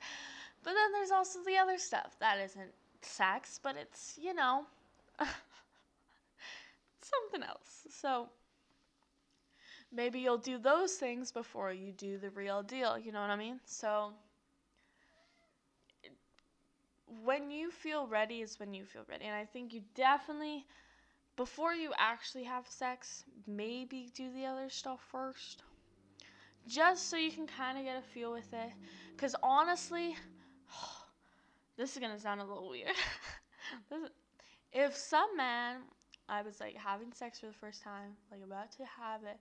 But 0.62 0.74
then 0.74 0.92
there's 0.92 1.10
also 1.10 1.38
the 1.46 1.56
other 1.56 1.78
stuff 1.78 2.16
that 2.20 2.38
isn't 2.40 2.72
sex, 3.02 3.60
but 3.62 3.76
it's, 3.76 4.18
you 4.20 4.34
know, 4.34 4.64
something 7.00 7.42
else. 7.48 7.86
So 7.88 8.28
maybe 9.92 10.20
you'll 10.20 10.38
do 10.38 10.58
those 10.58 10.94
things 10.94 11.32
before 11.32 11.72
you 11.72 11.92
do 11.92 12.18
the 12.18 12.30
real 12.30 12.62
deal. 12.62 12.98
You 12.98 13.12
know 13.12 13.20
what 13.20 13.30
I 13.30 13.36
mean? 13.36 13.60
So 13.64 14.12
when 17.24 17.50
you 17.50 17.70
feel 17.70 18.06
ready 18.06 18.40
is 18.42 18.58
when 18.58 18.74
you 18.74 18.84
feel 18.84 19.04
ready. 19.08 19.24
And 19.24 19.34
I 19.34 19.44
think 19.44 19.72
you 19.72 19.82
definitely, 19.94 20.66
before 21.36 21.74
you 21.74 21.92
actually 21.98 22.44
have 22.44 22.66
sex, 22.68 23.24
maybe 23.46 24.10
do 24.14 24.32
the 24.32 24.46
other 24.46 24.68
stuff 24.70 25.00
first 25.10 25.62
just 26.66 27.08
so 27.08 27.16
you 27.16 27.30
can 27.30 27.46
kind 27.46 27.78
of 27.78 27.84
get 27.84 27.96
a 27.96 28.02
feel 28.02 28.32
with 28.32 28.52
it. 28.52 28.70
Because 29.16 29.36
honestly, 29.42 30.16
this 31.76 31.92
is 31.94 31.98
gonna 31.98 32.18
sound 32.18 32.40
a 32.40 32.44
little 32.44 32.68
weird. 32.68 32.90
if 34.72 34.96
some 34.96 35.36
man, 35.36 35.76
I 36.28 36.42
was 36.42 36.60
like 36.60 36.76
having 36.76 37.12
sex 37.12 37.40
for 37.40 37.46
the 37.46 37.52
first 37.52 37.82
time, 37.82 38.16
like 38.30 38.40
about 38.44 38.72
to 38.72 38.84
have 39.00 39.22
it, 39.22 39.38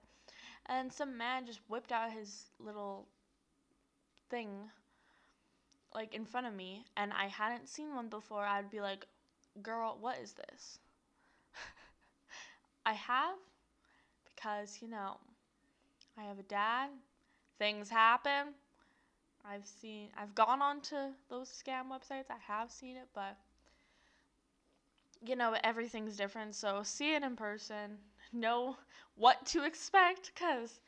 and 0.67 0.91
some 0.91 1.17
man 1.17 1.45
just 1.45 1.61
whipped 1.67 1.91
out 1.91 2.11
his 2.11 2.49
little 2.59 3.07
thing, 4.29 4.69
like 5.93 6.13
in 6.13 6.25
front 6.25 6.47
of 6.47 6.53
me, 6.53 6.85
and 6.97 7.11
I 7.13 7.27
hadn't 7.27 7.69
seen 7.69 7.95
one 7.95 8.09
before, 8.09 8.45
I'd 8.45 8.69
be 8.69 8.81
like, 8.81 9.05
girl, 9.61 9.97
what 9.99 10.17
is 10.21 10.33
this? 10.33 10.79
I 12.85 12.93
have 12.93 13.37
because, 14.35 14.79
you 14.81 14.87
know, 14.89 15.17
I 16.17 16.23
have 16.23 16.39
a 16.39 16.43
dad 16.43 16.89
things 17.59 17.89
happen. 17.89 18.55
I've 19.45 19.65
seen 19.67 20.09
I've 20.17 20.35
gone 20.35 20.61
onto 20.61 20.97
those 21.29 21.49
scam 21.49 21.89
websites. 21.89 22.31
I 22.31 22.37
have 22.47 22.71
seen 22.71 22.97
it, 22.97 23.09
but 23.13 23.37
you 25.25 25.35
know, 25.35 25.55
everything's 25.63 26.15
different. 26.17 26.55
So 26.55 26.81
see 26.83 27.15
it 27.15 27.23
in 27.23 27.35
person. 27.35 27.97
Know 28.35 28.77
what 29.15 29.45
to 29.47 29.63
expect 29.63 30.35
cuz 30.35 30.79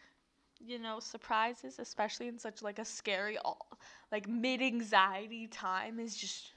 you 0.60 0.80
know, 0.80 1.00
surprises, 1.00 1.80
especially 1.80 2.28
in 2.28 2.40
such 2.40 2.62
like 2.62 2.80
a 2.80 2.86
scary 2.86 3.38
all 3.38 3.68
like 4.12 4.28
mid-anxiety 4.28 5.48
time 5.48 6.00
is 6.00 6.16
just 6.16 6.54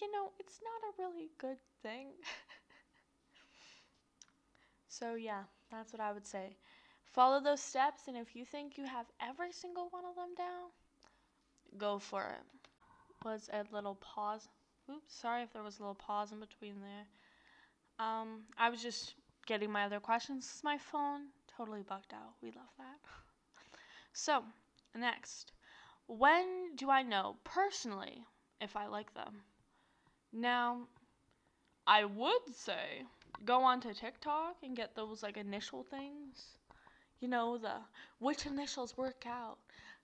you 0.00 0.10
know, 0.12 0.30
it's 0.38 0.60
not 0.62 0.90
a 0.90 1.02
really 1.02 1.30
good 1.38 1.58
thing. 1.82 2.08
so 4.88 5.14
yeah, 5.14 5.42
that's 5.70 5.92
what 5.92 6.00
I 6.00 6.12
would 6.12 6.26
say. 6.26 6.56
Follow 7.04 7.40
those 7.40 7.60
steps, 7.60 8.08
and 8.08 8.16
if 8.16 8.36
you 8.36 8.44
think 8.44 8.76
you 8.76 8.84
have 8.84 9.06
every 9.20 9.52
single 9.52 9.88
one 9.90 10.04
of 10.04 10.16
them 10.16 10.34
down, 10.36 10.70
go 11.78 11.98
for 11.98 12.24
it. 12.24 13.24
was 13.24 13.48
a 13.52 13.64
little 13.72 13.96
pause. 13.96 14.48
Oops, 14.90 15.14
sorry 15.14 15.42
if 15.42 15.52
there 15.52 15.62
was 15.62 15.78
a 15.78 15.82
little 15.82 15.94
pause 15.94 16.32
in 16.32 16.40
between 16.40 16.74
there. 16.80 17.06
Um, 17.98 18.42
I 18.58 18.68
was 18.68 18.82
just 18.82 19.14
getting 19.46 19.70
my 19.70 19.84
other 19.84 20.00
questions. 20.00 20.60
My 20.64 20.78
phone 20.78 21.28
totally 21.56 21.82
bugged 21.82 22.12
out. 22.12 22.34
We 22.42 22.50
love 22.50 22.72
that. 22.78 22.98
So, 24.12 24.42
next, 24.94 25.52
when 26.06 26.74
do 26.76 26.90
I 26.90 27.02
know 27.02 27.36
personally 27.44 28.24
if 28.60 28.76
I 28.76 28.86
like 28.86 29.14
them? 29.14 29.42
Now, 30.32 30.88
I 31.86 32.04
would 32.04 32.54
say 32.54 33.04
go 33.44 33.62
onto 33.62 33.92
TikTok 33.92 34.56
and 34.62 34.76
get 34.76 34.94
those 34.94 35.22
like 35.22 35.36
initial 35.36 35.84
things. 35.84 36.58
You 37.20 37.28
know, 37.28 37.58
the 37.58 37.74
which 38.18 38.46
initials 38.46 38.96
work 38.96 39.24
out. 39.26 39.58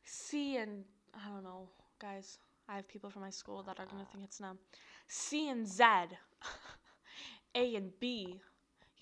C 0.04 0.56
and 0.56 0.84
I 1.14 1.28
don't 1.28 1.44
know, 1.44 1.68
guys. 1.98 2.38
I 2.68 2.76
have 2.76 2.88
people 2.88 3.10
from 3.10 3.22
my 3.22 3.30
school 3.30 3.62
that 3.64 3.78
are 3.78 3.86
gonna 3.86 4.06
think 4.10 4.24
it's 4.24 4.40
numb. 4.40 4.58
C 5.06 5.48
and 5.48 5.66
Z, 5.66 5.84
A 7.54 7.76
and 7.76 7.92
B, 8.00 8.40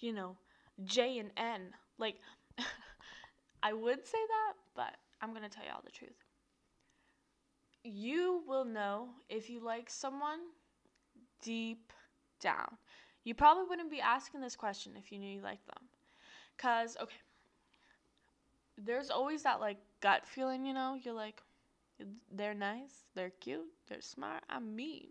you 0.03 0.13
know, 0.13 0.37
J 0.85 1.19
and 1.19 1.31
N. 1.37 1.75
Like, 1.99 2.17
I 3.63 3.73
would 3.73 4.07
say 4.07 4.19
that, 4.29 4.55
but 4.75 4.97
I'm 5.21 5.33
gonna 5.35 5.49
tell 5.49 5.65
you 5.65 5.71
all 5.75 5.83
the 5.85 5.91
truth. 5.91 6.25
You 7.83 8.43
will 8.47 8.65
know 8.65 9.09
if 9.29 9.49
you 9.49 9.61
like 9.61 9.89
someone 9.89 10.41
deep 11.43 11.93
down. 12.41 12.77
You 13.25 13.35
probably 13.35 13.65
wouldn't 13.69 13.91
be 13.91 14.01
asking 14.01 14.41
this 14.41 14.57
question 14.57 14.93
if 14.97 15.13
you 15.13 15.19
knew 15.19 15.37
you 15.37 15.43
liked 15.43 15.67
them. 15.67 15.85
Cause 16.59 16.97
okay, 17.01 17.17
there's 18.77 19.11
always 19.11 19.43
that 19.43 19.61
like 19.61 19.79
gut 20.01 20.27
feeling, 20.27 20.65
you 20.65 20.75
know, 20.75 20.99
you're 21.03 21.15
like, 21.15 21.43
they're 22.33 22.55
nice, 22.55 23.05
they're 23.15 23.31
cute, 23.41 23.67
they're 23.89 24.01
smart, 24.01 24.43
I'm 24.49 24.75
mean. 24.75 25.09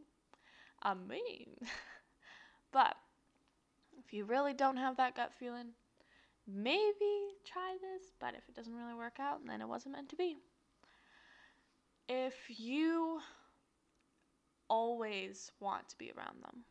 I'm 0.81 1.07
mean. 1.07 1.55
but 2.71 2.95
if 4.09 4.13
you 4.15 4.25
really 4.25 4.53
don't 4.53 4.77
have 4.77 4.97
that 4.97 5.15
gut 5.15 5.31
feeling, 5.39 5.67
maybe 6.47 7.35
try 7.45 7.77
this, 7.79 8.11
but 8.19 8.33
if 8.33 8.41
it 8.49 8.55
doesn't 8.55 8.73
really 8.73 8.95
work 8.95 9.17
out, 9.19 9.45
then 9.45 9.61
it 9.61 9.67
wasn't 9.67 9.93
meant 9.93 10.09
to 10.09 10.15
be. 10.15 10.35
If 12.07 12.33
you 12.47 13.19
always 14.67 15.51
want 15.59 15.87
to 15.89 15.97
be 15.99 16.11
around 16.17 16.41
them. 16.41 16.63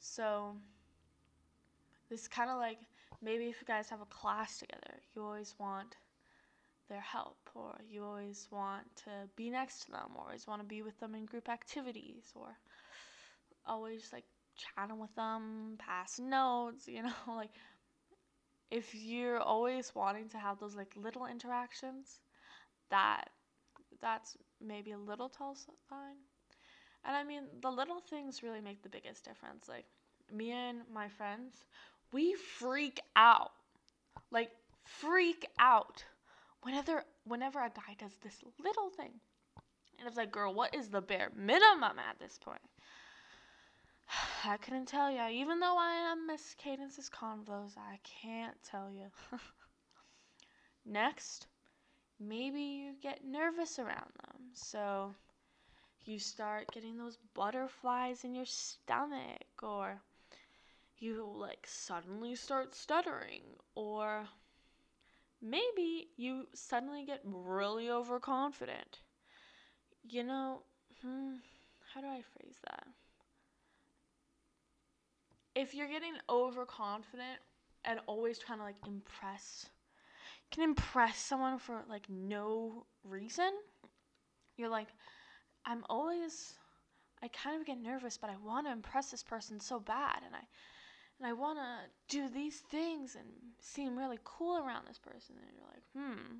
So, 0.00 0.56
this 2.10 2.26
kind 2.26 2.50
of 2.50 2.58
like 2.58 2.78
maybe 3.22 3.44
if 3.44 3.60
you 3.60 3.66
guys 3.66 3.88
have 3.90 4.00
a 4.00 4.06
class 4.06 4.58
together, 4.58 4.94
you 5.14 5.22
always 5.22 5.54
want 5.60 5.96
their 6.88 7.00
help, 7.00 7.38
or 7.54 7.76
you 7.88 8.04
always 8.04 8.48
want 8.50 8.84
to 8.96 9.10
be 9.36 9.50
next 9.50 9.84
to 9.84 9.92
them, 9.92 10.10
or 10.16 10.24
always 10.24 10.48
want 10.48 10.60
to 10.60 10.66
be 10.66 10.82
with 10.82 10.98
them 10.98 11.14
in 11.14 11.26
group 11.26 11.48
activities, 11.48 12.32
or 12.34 12.56
always 13.66 14.10
like 14.12 14.24
chatting 14.56 14.98
with 14.98 15.14
them, 15.14 15.76
pass 15.78 16.18
notes, 16.18 16.88
you 16.88 17.02
know, 17.04 17.12
like 17.28 17.50
if 18.70 18.94
you're 18.94 19.40
always 19.40 19.94
wanting 19.94 20.28
to 20.30 20.38
have 20.38 20.58
those 20.58 20.74
like 20.74 20.92
little 20.96 21.26
interactions, 21.26 22.20
that 22.90 23.30
that's 24.00 24.36
maybe 24.60 24.92
a 24.92 24.98
little 24.98 25.28
tell 25.28 25.54
sign. 25.54 26.16
And 27.04 27.16
I 27.16 27.22
mean, 27.22 27.44
the 27.60 27.70
little 27.70 28.00
things 28.00 28.42
really 28.42 28.60
make 28.60 28.82
the 28.82 28.88
biggest 28.88 29.24
difference. 29.24 29.68
Like 29.68 29.84
me 30.32 30.52
and 30.52 30.78
my 30.92 31.08
friends, 31.08 31.64
we 32.12 32.34
freak 32.34 33.00
out. 33.16 33.52
Like 34.30 34.50
freak 34.84 35.46
out 35.58 36.04
whenever 36.62 37.04
whenever 37.24 37.60
a 37.60 37.70
guy 37.70 37.94
does 37.98 38.16
this 38.22 38.42
little 38.62 38.90
thing. 38.90 39.12
And 39.98 40.08
it's 40.08 40.16
like, 40.16 40.32
girl, 40.32 40.52
what 40.52 40.74
is 40.74 40.88
the 40.88 41.00
bare 41.00 41.30
minimum 41.36 41.98
at 41.98 42.18
this 42.18 42.38
point? 42.38 42.60
I 44.44 44.56
couldn't 44.56 44.86
tell 44.86 45.10
you. 45.10 45.22
Even 45.28 45.60
though 45.60 45.76
I 45.78 46.12
am 46.12 46.26
Miss 46.26 46.54
Cadence's 46.54 47.10
convos, 47.10 47.76
I 47.76 47.98
can't 48.02 48.56
tell 48.62 48.90
you. 48.90 49.10
Next, 50.86 51.46
maybe 52.20 52.62
you 52.62 52.94
get 53.02 53.24
nervous 53.24 53.78
around 53.78 54.12
them. 54.22 54.50
So 54.54 55.14
you 56.04 56.18
start 56.18 56.72
getting 56.72 56.96
those 56.96 57.18
butterflies 57.34 58.24
in 58.24 58.34
your 58.34 58.46
stomach, 58.46 59.62
or 59.62 60.00
you 60.98 61.24
like 61.36 61.66
suddenly 61.66 62.34
start 62.34 62.74
stuttering, 62.74 63.42
or 63.74 64.28
maybe 65.40 66.08
you 66.16 66.48
suddenly 66.54 67.04
get 67.04 67.20
really 67.24 67.88
overconfident. 67.88 68.98
You 70.08 70.22
know, 70.24 70.62
hmm, 71.02 71.34
how 71.92 72.00
do 72.00 72.06
I 72.06 72.22
phrase 72.22 72.56
that? 72.64 72.86
If 75.54 75.74
you're 75.74 75.88
getting 75.88 76.14
overconfident 76.28 77.38
and 77.84 78.00
always 78.06 78.38
trying 78.38 78.58
to 78.58 78.64
like 78.64 78.76
impress, 78.86 79.66
can 80.50 80.64
impress 80.64 81.18
someone 81.18 81.58
for 81.58 81.82
like 81.88 82.08
no 82.08 82.86
reason, 83.04 83.52
you're 84.56 84.68
like, 84.68 84.88
I'm 85.64 85.84
always, 85.88 86.54
I 87.22 87.28
kind 87.28 87.60
of 87.60 87.66
get 87.66 87.78
nervous, 87.80 88.16
but 88.16 88.30
I 88.30 88.36
want 88.44 88.66
to 88.66 88.72
impress 88.72 89.10
this 89.10 89.22
person 89.22 89.60
so 89.60 89.80
bad, 89.80 90.18
and 90.24 90.34
I 90.34 90.42
and 91.20 91.28
I 91.28 91.32
want 91.32 91.58
to 91.58 92.16
do 92.16 92.28
these 92.28 92.60
things 92.70 93.14
and 93.14 93.26
seem 93.60 93.96
really 93.96 94.18
cool 94.24 94.58
around 94.58 94.86
this 94.88 94.98
person. 94.98 95.36
And 95.38 95.56
you're 95.56 95.68
like, 95.68 95.84
hmm, 95.94 96.36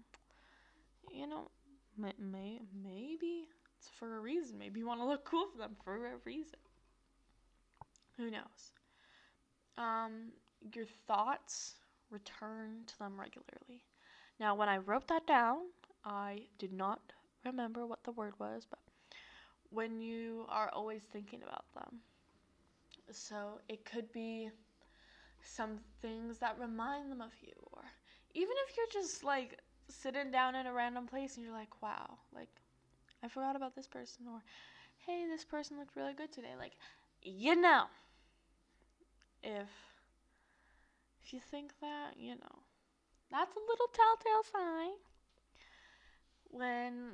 you 1.17 1.29
know, 1.29 1.51
may, 1.97 2.13
may, 2.19 2.61
maybe 2.83 3.49
it's 3.79 3.89
for 3.89 4.17
a 4.17 4.21
reason. 4.21 4.59
Maybe 4.59 4.81
you 4.81 4.87
want 4.87 5.01
to 5.01 5.07
look 5.07 5.25
cool 5.25 5.47
for 5.53 5.59
them 5.59 5.77
for 5.85 5.95
a 5.95 6.17
reason. 6.25 6.59
Who 8.17 8.31
knows? 8.31 8.73
Um, 9.77 10.33
your 10.75 10.87
thoughts 11.07 11.75
return 12.11 12.85
to 12.87 12.99
them 12.99 13.19
regularly. 13.19 13.85
Now, 14.41 14.55
when 14.55 14.69
I 14.69 14.79
wrote 14.79 15.09
that 15.09 15.27
down, 15.27 15.59
I 16.05 16.47
did 16.59 16.73
not 16.73 17.01
remember 17.45 17.87
what 17.87 18.05
the 18.05 18.13
word 18.13 18.35
was, 18.39 18.67
but 18.69 18.79
when 19.71 20.01
you 20.01 20.47
are 20.49 20.71
always 20.73 21.03
thinking 21.13 21.43
about 21.43 21.65
them. 21.75 22.01
So 23.11 23.61
it 23.69 23.85
could 23.85 24.11
be 24.13 24.51
some 25.43 25.79
things 26.01 26.39
that 26.39 26.59
remind 26.59 27.11
them 27.11 27.21
of 27.21 27.33
you, 27.43 27.53
or 27.73 27.83
even 28.35 28.55
if 28.67 28.77
you're 28.77 29.03
just 29.03 29.25
like 29.25 29.59
sitting 29.89 30.31
down 30.31 30.55
in 30.55 30.67
a 30.67 30.73
random 30.73 31.07
place 31.07 31.37
and 31.37 31.45
you're 31.45 31.55
like, 31.55 31.83
wow, 31.83 32.19
like 32.35 32.49
I 33.23 33.29
forgot 33.29 33.57
about 33.57 33.75
this 33.75 33.87
person, 33.87 34.27
or 34.31 34.43
hey, 35.07 35.27
this 35.29 35.45
person 35.45 35.79
looked 35.79 35.97
really 35.97 36.15
good 36.15 36.33
today. 36.33 36.55
Like, 36.59 36.73
you 37.23 37.57
know, 37.57 37.85
if 39.45 39.69
if 41.23 41.33
you 41.33 41.41
think 41.51 41.73
that, 41.81 42.15
you 42.19 42.33
know, 42.33 42.59
that's 43.31 43.57
a 43.57 43.61
little 43.61 43.87
telltale 43.93 44.45
sign. 44.53 44.91
When 46.51 47.11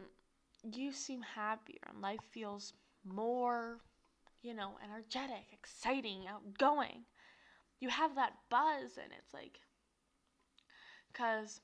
you 0.73 0.93
seem 0.93 1.23
happier 1.23 1.79
and 1.89 2.03
life 2.03 2.21
feels 2.31 2.75
more, 3.05 3.79
you 4.43 4.55
know, 4.55 4.73
energetic, 4.85 5.47
exciting, 5.53 6.25
outgoing 6.29 7.05
you 7.81 7.89
have 7.89 8.15
that 8.15 8.35
buzz 8.51 8.99
and 9.03 9.11
it's 9.19 9.35
like 9.35 9.59
because 11.13 11.61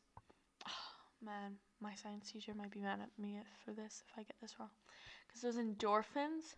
oh, 0.66 1.24
man 1.24 1.52
my 1.80 1.94
science 1.94 2.30
teacher 2.32 2.52
might 2.54 2.70
be 2.70 2.80
mad 2.80 2.98
at 3.02 3.22
me 3.22 3.38
for 3.64 3.72
this 3.72 4.02
if 4.08 4.18
i 4.18 4.22
get 4.22 4.36
this 4.40 4.58
wrong. 4.58 4.70
Because 5.26 5.42
those 5.42 5.62
endorphins 5.62 6.56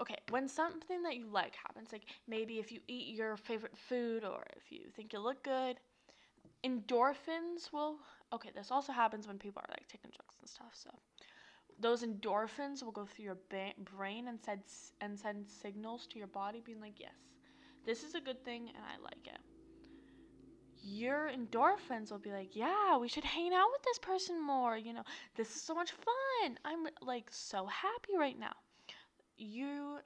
okay 0.00 0.16
when 0.30 0.48
something 0.48 1.02
that 1.02 1.16
you 1.16 1.26
like 1.26 1.54
happens 1.56 1.92
like 1.92 2.04
maybe 2.28 2.58
if 2.58 2.70
you 2.72 2.80
eat 2.88 3.14
your 3.14 3.36
favorite 3.36 3.76
food 3.76 4.24
or 4.24 4.44
if 4.56 4.70
you 4.70 4.80
think 4.94 5.12
you 5.12 5.18
look 5.18 5.42
good 5.42 5.78
endorphins 6.64 7.72
will 7.72 7.98
okay 8.32 8.50
this 8.54 8.70
also 8.70 8.92
happens 8.92 9.26
when 9.26 9.38
people 9.38 9.62
are 9.62 9.70
like 9.72 9.88
taking 9.88 10.10
drugs 10.10 10.36
and 10.40 10.48
stuff 10.48 10.72
so 10.74 10.90
those 11.80 12.02
endorphins 12.04 12.82
will 12.82 12.92
go 12.92 13.06
through 13.06 13.24
your 13.24 13.38
ba- 13.50 13.74
brain 13.78 14.28
and 14.28 14.40
send 14.44 14.60
and 15.00 15.18
send 15.18 15.48
signals 15.48 16.06
to 16.06 16.18
your 16.18 16.28
body 16.28 16.60
being 16.64 16.80
like 16.80 17.00
yes 17.00 17.16
this 17.84 18.02
is 18.04 18.14
a 18.14 18.20
good 18.20 18.44
thing 18.44 18.68
and 18.74 18.84
I 18.84 19.00
like 19.02 19.26
it. 19.26 19.40
Your 20.82 21.30
endorphins 21.30 22.10
will 22.10 22.18
be 22.18 22.32
like, 22.32 22.56
yeah, 22.56 22.96
we 22.96 23.08
should 23.08 23.24
hang 23.24 23.52
out 23.52 23.68
with 23.72 23.82
this 23.82 23.98
person 23.98 24.40
more. 24.42 24.76
You 24.76 24.94
know, 24.94 25.04
this 25.36 25.54
is 25.54 25.62
so 25.62 25.74
much 25.74 25.92
fun. 25.92 26.58
I'm 26.64 26.86
like 27.02 27.28
so 27.30 27.66
happy 27.66 28.16
right 28.18 28.38
now. 28.38 28.54
You, 29.40 30.00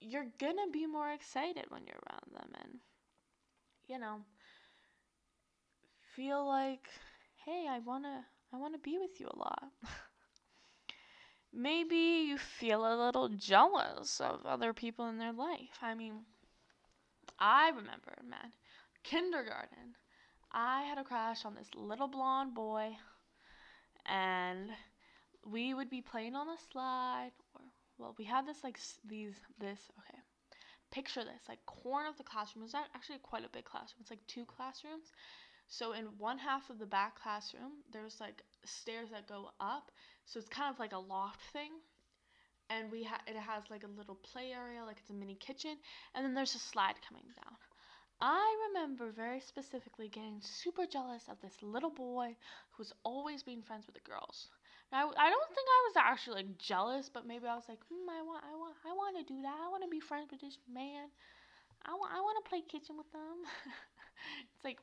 you're 0.00 0.26
gonna 0.38 0.68
be 0.72 0.86
more 0.86 1.12
excited 1.12 1.66
when 1.68 1.86
you're 1.86 2.02
around 2.10 2.32
them 2.34 2.50
and, 2.60 2.80
you 3.86 3.96
know, 3.96 4.18
feel 6.16 6.44
like, 6.44 6.88
hey, 7.44 7.66
I 7.70 7.78
wanna, 7.78 8.26
I 8.52 8.56
wanna 8.56 8.78
be 8.78 8.98
with 8.98 9.20
you 9.20 9.28
a 9.28 9.38
lot. 9.38 9.70
Maybe 11.52 12.26
you 12.26 12.38
feel 12.38 12.84
a 12.84 12.98
little 13.06 13.28
jealous 13.28 14.20
of 14.20 14.44
other 14.44 14.72
people 14.72 15.06
in 15.06 15.18
their 15.18 15.32
life. 15.32 15.78
I 15.80 15.94
mean, 15.94 16.24
I 17.38 17.68
remember, 17.68 18.16
man, 18.28 18.52
kindergarten. 19.04 19.94
I 20.50 20.82
had 20.82 20.98
a 20.98 21.04
crush 21.04 21.44
on 21.44 21.54
this 21.54 21.70
little 21.74 22.08
blonde 22.08 22.54
boy, 22.54 22.96
and 24.06 24.70
we 25.44 25.74
would 25.74 25.90
be 25.90 26.02
playing 26.02 26.34
on 26.34 26.46
the 26.46 26.56
slide, 26.72 27.32
or 27.54 27.62
well, 27.98 28.14
we 28.18 28.24
had 28.24 28.46
this 28.46 28.62
like 28.64 28.78
these 29.06 29.36
this 29.58 29.80
okay. 30.00 30.18
Picture 30.92 31.24
this 31.24 31.48
like 31.48 31.64
corner 31.66 32.08
of 32.08 32.18
the 32.18 32.24
classroom. 32.24 32.64
It's 32.64 32.74
ac- 32.74 32.92
actually 32.94 33.18
quite 33.18 33.44
a 33.44 33.50
big 33.50 33.64
classroom. 33.64 34.00
It's 34.02 34.10
like 34.10 34.26
two 34.28 34.44
classrooms. 34.46 35.12
So 35.68 35.92
in 35.92 36.06
one 36.18 36.38
half 36.38 36.70
of 36.70 36.78
the 36.78 36.86
back 36.86 37.20
classroom, 37.22 37.72
there's 37.92 38.20
like 38.20 38.42
stairs 38.64 39.10
that 39.12 39.28
go 39.28 39.50
up. 39.60 39.90
So 40.26 40.38
it's 40.38 40.48
kind 40.48 40.72
of 40.72 40.78
like 40.80 40.92
a 40.92 40.98
loft 40.98 41.40
thing. 41.52 41.72
And 42.70 42.90
we 42.90 43.04
ha- 43.04 43.22
it 43.28 43.36
has 43.36 43.64
like 43.70 43.84
a 43.84 43.86
little 43.98 44.16
play 44.16 44.52
area, 44.52 44.84
like 44.84 44.98
it's 44.98 45.10
a 45.10 45.14
mini 45.14 45.36
kitchen, 45.36 45.76
and 46.14 46.24
then 46.24 46.34
there's 46.34 46.54
a 46.56 46.58
slide 46.58 46.96
coming 47.08 47.24
down. 47.36 47.56
I 48.20 48.68
remember 48.68 49.12
very 49.12 49.40
specifically 49.40 50.08
getting 50.08 50.40
super 50.42 50.86
jealous 50.86 51.28
of 51.28 51.40
this 51.42 51.62
little 51.62 51.90
boy 51.90 52.36
who's 52.72 52.92
always 53.04 53.42
being 53.42 53.62
friends 53.62 53.86
with 53.86 53.94
the 53.96 54.00
girls. 54.02 54.48
I, 54.92 55.00
I 55.02 55.30
don't 55.30 55.48
think 55.54 55.66
I 55.68 55.80
was 55.88 55.96
actually 55.96 56.36
like 56.42 56.58
jealous, 56.58 57.10
but 57.12 57.26
maybe 57.26 57.46
I 57.46 57.54
was 57.54 57.64
like, 57.68 57.80
hmm, 57.88 58.08
I 58.10 58.22
want, 58.22 58.44
I 58.44 58.54
want, 58.56 58.74
I 58.86 58.92
want 58.92 59.16
to 59.26 59.34
do 59.34 59.42
that. 59.42 59.56
I 59.64 59.68
want 59.70 59.82
to 59.84 59.88
be 59.90 60.00
friends 60.00 60.28
with 60.30 60.40
this 60.40 60.58
man. 60.72 61.08
I 61.84 61.92
want, 61.94 62.12
I 62.14 62.20
want 62.20 62.44
to 62.44 62.48
play 62.48 62.62
kitchen 62.62 62.96
with 62.98 63.10
them. 63.12 63.44
it's 64.54 64.64
like, 64.64 64.78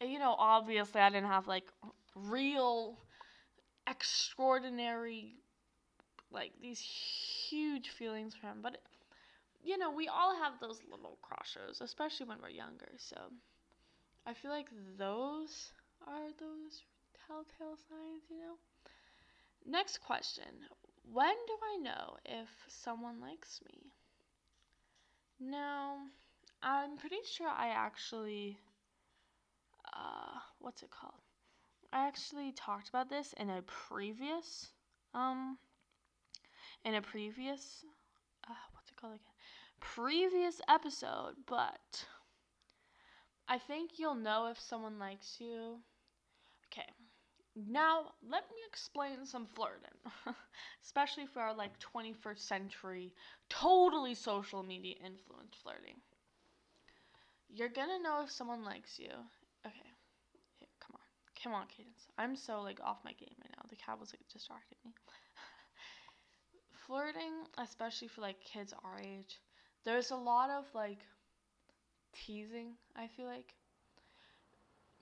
you 0.00 0.18
know, 0.18 0.34
obviously 0.38 1.00
I 1.00 1.10
didn't 1.10 1.28
have 1.28 1.46
like 1.46 1.64
real, 2.14 2.98
extraordinary, 3.88 5.36
like 6.32 6.52
these 6.62 6.80
huge 6.80 7.90
feelings 7.90 8.34
for 8.34 8.48
him, 8.48 8.58
but 8.62 8.78
you 9.64 9.78
know, 9.78 9.90
we 9.92 10.08
all 10.08 10.36
have 10.36 10.54
those 10.60 10.80
little 10.90 11.18
crushes, 11.22 11.80
especially 11.82 12.26
when 12.26 12.38
we're 12.42 12.50
younger. 12.50 12.90
So 12.98 13.16
I 14.26 14.34
feel 14.34 14.50
like 14.50 14.68
those 14.98 15.70
are 16.06 16.32
those 16.40 16.82
telltale 17.26 17.76
signs, 17.88 18.24
you 18.28 18.38
know. 18.38 18.56
Next 19.66 19.98
question. 19.98 20.68
When 21.04 21.34
do 21.46 21.54
I 21.62 21.76
know 21.78 22.16
if 22.24 22.48
someone 22.68 23.20
likes 23.20 23.60
me? 23.66 23.92
Now, 25.40 25.98
I'm 26.62 26.96
pretty 26.96 27.20
sure 27.24 27.48
I 27.48 27.68
actually 27.68 28.58
uh 29.92 30.38
what's 30.60 30.82
it 30.82 30.90
called? 30.90 31.20
I 31.92 32.06
actually 32.06 32.52
talked 32.52 32.88
about 32.88 33.08
this 33.10 33.32
in 33.34 33.50
a 33.50 33.62
previous 33.62 34.68
um 35.14 35.58
in 36.84 36.94
a 36.94 37.02
previous 37.02 37.84
uh 38.48 38.54
what's 38.72 38.90
it 38.90 38.96
called 38.96 39.14
again? 39.14 39.34
Previous 39.80 40.60
episode, 40.68 41.34
but 41.46 42.06
I 43.48 43.58
think 43.58 43.98
you'll 43.98 44.14
know 44.14 44.46
if 44.46 44.58
someone 44.58 44.98
likes 44.98 45.36
you. 45.40 45.80
Okay. 46.66 46.88
Now, 47.54 48.12
let 48.22 48.44
me 48.50 48.56
explain 48.66 49.26
some 49.26 49.46
flirting, 49.46 49.96
especially 50.82 51.26
for 51.26 51.40
our 51.40 51.54
like 51.54 51.72
21st 51.80 52.38
century, 52.38 53.12
totally 53.50 54.14
social 54.14 54.62
media 54.62 54.94
influenced 55.04 55.56
flirting. 55.62 55.96
You're 57.50 57.68
gonna 57.68 57.98
know 57.98 58.22
if 58.24 58.30
someone 58.30 58.64
likes 58.64 58.98
you. 58.98 59.10
Okay, 59.66 59.90
here, 60.58 60.68
come 60.80 60.96
on, 60.96 61.42
come 61.42 61.52
on, 61.52 61.66
Cadence. 61.68 62.08
I'm 62.16 62.36
so 62.36 62.62
like 62.62 62.80
off 62.82 63.04
my 63.04 63.12
game 63.12 63.34
right 63.42 63.52
now. 63.56 63.64
The 63.68 63.76
cat 63.76 64.00
was 64.00 64.12
like 64.14 64.26
distracting 64.32 64.78
me. 64.84 64.92
flirting, 66.86 67.44
especially 67.58 68.08
for 68.08 68.22
like 68.22 68.40
kids 68.40 68.72
our 68.82 68.98
age, 68.98 69.40
there's 69.84 70.10
a 70.10 70.16
lot 70.16 70.48
of 70.48 70.64
like 70.74 71.00
teasing. 72.14 72.74
I 72.96 73.08
feel 73.08 73.26
like 73.26 73.52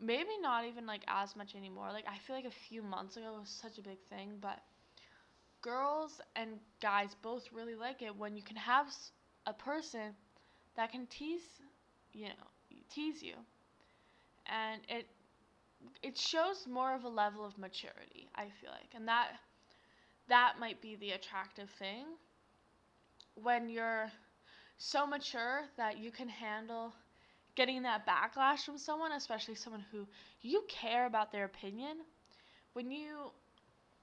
maybe 0.00 0.30
not 0.40 0.64
even 0.64 0.86
like 0.86 1.02
as 1.08 1.36
much 1.36 1.54
anymore. 1.54 1.90
Like 1.92 2.06
I 2.08 2.18
feel 2.18 2.36
like 2.36 2.44
a 2.46 2.50
few 2.68 2.82
months 2.82 3.16
ago 3.16 3.36
was 3.40 3.48
such 3.50 3.78
a 3.78 3.82
big 3.82 3.98
thing, 4.08 4.38
but 4.40 4.60
girls 5.62 6.20
and 6.36 6.58
guys 6.80 7.14
both 7.22 7.52
really 7.52 7.74
like 7.74 8.02
it 8.02 8.14
when 8.16 8.36
you 8.36 8.42
can 8.42 8.56
have 8.56 8.86
a 9.46 9.52
person 9.52 10.14
that 10.76 10.92
can 10.92 11.06
tease, 11.06 11.60
you 12.12 12.28
know, 12.28 12.46
tease 12.90 13.22
you. 13.22 13.34
And 14.46 14.82
it 14.88 15.06
it 16.02 16.18
shows 16.18 16.66
more 16.66 16.94
of 16.94 17.04
a 17.04 17.08
level 17.08 17.44
of 17.44 17.58
maturity, 17.58 18.28
I 18.34 18.50
feel 18.60 18.70
like. 18.70 18.94
And 18.94 19.08
that 19.08 19.32
that 20.28 20.58
might 20.58 20.80
be 20.80 20.96
the 20.96 21.12
attractive 21.12 21.70
thing 21.70 22.06
when 23.34 23.68
you're 23.68 24.10
so 24.78 25.06
mature 25.06 25.62
that 25.76 25.98
you 25.98 26.10
can 26.12 26.28
handle 26.28 26.94
getting 27.54 27.82
that 27.82 28.06
backlash 28.06 28.64
from 28.64 28.78
someone, 28.78 29.12
especially 29.12 29.54
someone 29.54 29.84
who 29.92 30.06
you 30.40 30.64
care 30.68 31.06
about 31.06 31.32
their 31.32 31.44
opinion, 31.44 31.96
when 32.72 32.90
you 32.90 33.30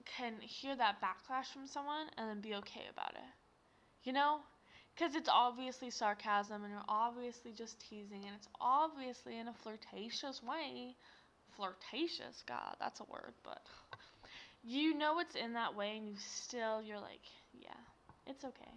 can 0.05 0.33
hear 0.41 0.75
that 0.75 1.01
backlash 1.01 1.47
from 1.53 1.67
someone 1.67 2.07
and 2.17 2.29
then 2.29 2.41
be 2.41 2.55
okay 2.55 2.85
about 2.91 3.11
it. 3.11 3.33
You 4.03 4.13
know? 4.13 4.39
Because 4.95 5.15
it's 5.15 5.29
obviously 5.31 5.91
sarcasm 5.91 6.63
and 6.63 6.71
you're 6.73 6.81
obviously 6.89 7.51
just 7.51 7.79
teasing 7.79 8.23
and 8.25 8.35
it's 8.35 8.47
obviously 8.59 9.37
in 9.37 9.47
a 9.47 9.53
flirtatious 9.53 10.41
way. 10.41 10.95
Flirtatious, 11.55 12.43
God, 12.47 12.75
that's 12.79 12.99
a 12.99 13.03
word, 13.03 13.33
but 13.43 13.61
you 14.63 14.97
know 14.97 15.19
it's 15.19 15.35
in 15.35 15.53
that 15.53 15.75
way 15.75 15.97
and 15.97 16.07
you 16.07 16.15
still, 16.17 16.81
you're 16.81 16.99
like, 16.99 17.21
yeah, 17.53 17.69
it's 18.25 18.43
okay. 18.43 18.71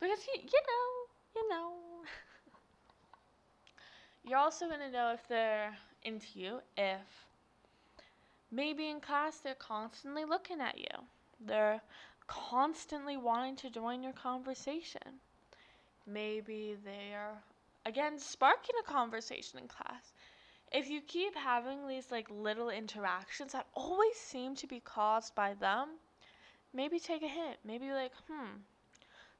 Because, 0.00 0.18
you, 0.26 0.40
you 0.42 0.60
know, 0.68 1.42
you 1.42 1.48
know. 1.50 1.87
You're 4.24 4.38
also 4.38 4.66
going 4.66 4.80
to 4.80 4.90
know 4.90 5.12
if 5.12 5.26
they're 5.28 5.76
into 6.02 6.26
you 6.34 6.60
if 6.76 7.26
maybe 8.50 8.88
in 8.88 9.00
class 9.00 9.38
they're 9.38 9.54
constantly 9.54 10.24
looking 10.24 10.60
at 10.60 10.78
you. 10.78 11.04
They're 11.40 11.80
constantly 12.26 13.16
wanting 13.16 13.56
to 13.56 13.70
join 13.70 14.02
your 14.02 14.12
conversation. 14.12 15.20
Maybe 16.06 16.76
they're 16.84 17.42
again 17.86 18.18
sparking 18.18 18.74
a 18.80 18.90
conversation 18.90 19.58
in 19.58 19.68
class. 19.68 20.12
If 20.70 20.90
you 20.90 21.00
keep 21.00 21.34
having 21.34 21.86
these 21.86 22.10
like 22.10 22.28
little 22.30 22.68
interactions 22.70 23.52
that 23.52 23.66
always 23.74 24.16
seem 24.16 24.54
to 24.56 24.66
be 24.66 24.80
caused 24.80 25.34
by 25.34 25.54
them, 25.54 25.88
maybe 26.74 26.98
take 26.98 27.22
a 27.22 27.28
hint. 27.28 27.56
Maybe 27.64 27.90
like, 27.92 28.12
hmm, 28.28 28.58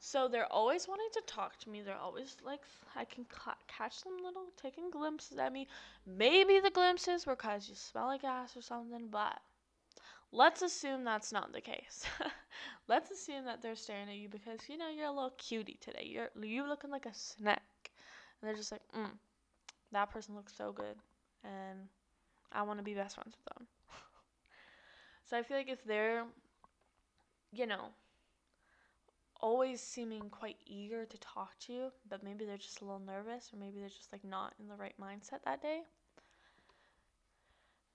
so 0.01 0.29
they're 0.29 0.53
always 0.53 0.89
wanting 0.89 1.09
to 1.15 1.23
talk 1.27 1.57
to 1.59 1.71
me. 1.71 1.83
They're 1.83 1.97
always 1.97 2.37
like, 2.45 2.61
I 2.97 3.05
can 3.05 3.25
ca- 3.27 3.57
catch 3.69 4.03
them 4.03 4.15
little 4.23 4.47
taking 4.61 4.91
glimpses 4.91 5.39
at 5.39 5.53
me. 5.53 5.69
Maybe 6.07 6.61
the 6.61 6.71
glimpses 6.71 7.27
were 7.27 7.37
because 7.37 7.69
you 7.69 7.75
smell 7.75 8.07
like 8.07 8.25
ass 8.25 8.57
or 8.57 8.63
something, 8.63 9.09
but 9.11 9.39
let's 10.33 10.63
assume 10.63 11.05
that's 11.05 11.33
not 11.33 11.53
the 11.53 11.61
case. 11.61 12.05
let's 12.89 13.11
assume 13.11 13.45
that 13.47 13.63
they're 13.63 13.77
staring 13.77 14.09
at 14.09 14.17
you 14.17 14.29
because 14.29 14.61
you 14.69 14.79
know 14.79 14.89
you're 14.89 15.07
a 15.07 15.13
little 15.13 15.35
cutie 15.39 15.79
today. 15.81 16.07
You're 16.07 16.31
you 16.43 16.67
looking 16.69 16.91
like 16.91 17.07
a 17.07 17.15
snack, 17.15 17.63
and 18.41 18.49
they're 18.49 18.57
just 18.57 18.73
like, 18.73 18.83
mm, 18.97 19.11
that 19.93 20.11
person 20.11 20.35
looks 20.37 20.55
so 20.57 20.73
good, 20.73 20.97
and 21.45 21.81
I 22.53 22.63
want 22.63 22.79
to 22.81 22.85
be 22.85 22.95
best 22.95 23.17
friends 23.17 23.37
with 23.37 23.55
them. 23.57 23.67
so 25.25 25.37
I 25.37 25.43
feel 25.43 25.57
like 25.57 25.69
if 25.69 25.85
they're, 25.85 26.25
you 27.53 27.67
know, 27.67 27.91
always 29.41 29.81
seeming 29.81 30.31
quite 30.31 30.57
eager 30.67 31.05
to 31.05 31.19
talk 31.19 31.59
to 31.61 31.73
you, 31.73 31.93
but 32.09 32.23
maybe 32.23 32.45
they're 32.45 32.57
just 32.57 32.81
a 32.81 32.85
little 32.85 33.01
nervous 33.01 33.51
or 33.53 33.59
maybe 33.59 33.81
they're 33.81 33.89
just 33.89 34.13
like 34.13 34.25
not 34.25 34.55
in 34.61 34.69
the 34.69 34.75
right 34.75 34.95
mindset 35.01 35.43
that 35.45 35.63
day. 35.63 35.83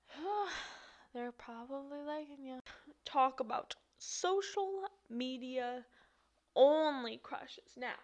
they're 1.14 1.32
probably 1.32 2.00
liking 2.06 2.46
you. 2.46 2.60
Talk 3.06 3.40
about 3.40 3.76
social 3.98 4.84
media 5.10 5.86
only 6.56 7.20
crushes. 7.24 7.76
Now, 7.78 7.96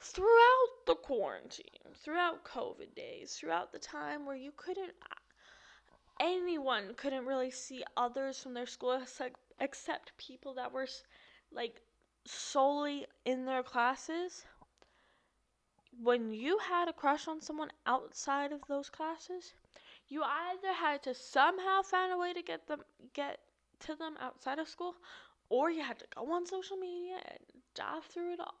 throughout 0.00 0.86
the 0.86 0.94
quarantine, 0.94 1.64
throughout 1.94 2.44
COVID 2.44 2.94
days, 2.94 3.34
throughout 3.34 3.72
the 3.72 3.78
time 3.78 4.26
where 4.26 4.36
you 4.36 4.52
couldn't 4.56 4.92
anyone 6.20 6.92
couldn't 6.96 7.24
really 7.24 7.50
see 7.50 7.82
others 7.96 8.38
from 8.40 8.54
their 8.54 8.66
school 8.66 9.00
except, 9.58 10.16
people 10.18 10.54
that 10.54 10.72
were 10.72 10.86
like 11.52 11.80
solely 12.24 13.06
in 13.24 13.44
their 13.44 13.62
classes, 13.62 14.44
when 16.02 16.32
you 16.32 16.58
had 16.58 16.88
a 16.88 16.92
crush 16.92 17.28
on 17.28 17.40
someone 17.40 17.70
outside 17.86 18.52
of 18.52 18.60
those 18.68 18.88
classes, 18.88 19.52
you 20.08 20.22
either 20.22 20.72
had 20.72 21.02
to 21.02 21.14
somehow 21.14 21.82
find 21.82 22.12
a 22.12 22.18
way 22.18 22.32
to 22.32 22.42
get 22.42 22.66
them 22.66 22.82
get 23.12 23.40
to 23.80 23.94
them 23.94 24.16
outside 24.20 24.58
of 24.58 24.68
school, 24.68 24.94
or 25.48 25.70
you 25.70 25.82
had 25.82 25.98
to 25.98 26.06
go 26.14 26.30
on 26.32 26.46
social 26.46 26.76
media 26.76 27.16
and 27.26 27.38
dive 27.74 28.04
through 28.04 28.34
it 28.34 28.40
all. 28.40 28.60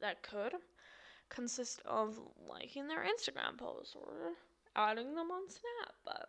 That 0.00 0.22
could 0.22 0.54
consist 1.28 1.80
of 1.84 2.18
liking 2.48 2.86
their 2.86 3.04
Instagram 3.04 3.58
posts 3.58 3.94
or 3.94 4.34
adding 4.76 5.14
them 5.14 5.30
on 5.30 5.48
Snap, 5.48 5.94
but 6.04 6.28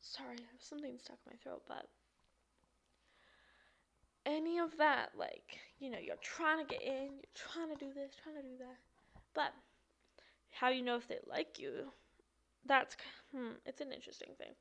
sorry, 0.00 0.36
I 0.38 0.52
have 0.52 0.62
something 0.62 0.98
stuck 0.98 1.18
in 1.26 1.32
my 1.32 1.36
throat, 1.42 1.62
but 1.68 1.88
any 4.26 4.58
of 4.58 4.76
that, 4.78 5.10
like, 5.16 5.58
you 5.78 5.88
know, 5.88 5.98
you're 5.98 6.16
trying 6.20 6.58
to 6.58 6.70
get 6.70 6.82
in, 6.82 7.14
you're 7.14 7.34
trying 7.34 7.70
to 7.70 7.76
do 7.76 7.94
this, 7.94 8.12
trying 8.22 8.36
to 8.36 8.42
do 8.42 8.58
that. 8.58 8.76
But 9.34 9.52
how 10.50 10.68
you 10.68 10.82
know 10.82 10.96
if 10.96 11.08
they 11.08 11.18
like 11.26 11.58
you? 11.58 11.92
That's, 12.66 12.96
hmm, 13.32 13.52
it's 13.64 13.80
an 13.80 13.92
interesting 13.92 14.30
thing. 14.36 14.52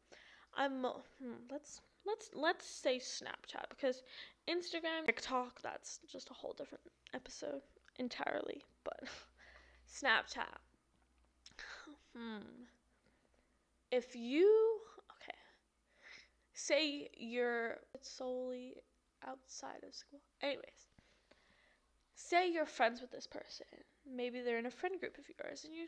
I'm 0.57 0.83
hmm, 0.83 1.33
let's 1.51 1.81
let's 2.05 2.29
let's 2.33 2.65
say 2.65 2.97
Snapchat 2.97 3.65
because 3.69 4.03
Instagram, 4.49 5.05
TikTok, 5.05 5.61
that's 5.61 5.99
just 6.09 6.29
a 6.29 6.33
whole 6.33 6.53
different 6.53 6.83
episode 7.13 7.61
entirely. 7.97 8.61
But 8.83 9.01
Snapchat. 9.93 10.59
Hmm. 12.15 12.63
If 13.91 14.15
you 14.15 14.79
okay, 15.21 15.37
say 16.53 17.09
you're 17.17 17.77
solely 18.01 18.75
outside 19.27 19.83
of 19.87 19.93
school. 19.93 20.21
Anyways, 20.41 20.89
say 22.15 22.51
you're 22.51 22.65
friends 22.65 23.01
with 23.01 23.11
this 23.11 23.27
person. 23.27 23.67
Maybe 24.05 24.41
they're 24.41 24.59
in 24.59 24.65
a 24.65 24.71
friend 24.71 24.99
group 24.99 25.17
of 25.17 25.25
yours, 25.39 25.65
and 25.65 25.73
you 25.73 25.87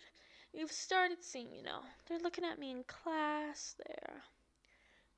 you've 0.54 0.72
started 0.72 1.24
seeing, 1.24 1.54
you 1.54 1.64
know, 1.64 1.82
they're 2.08 2.20
looking 2.20 2.46
at 2.46 2.60
me 2.60 2.72
in 2.72 2.84
class. 2.84 3.76
They're 3.86 4.24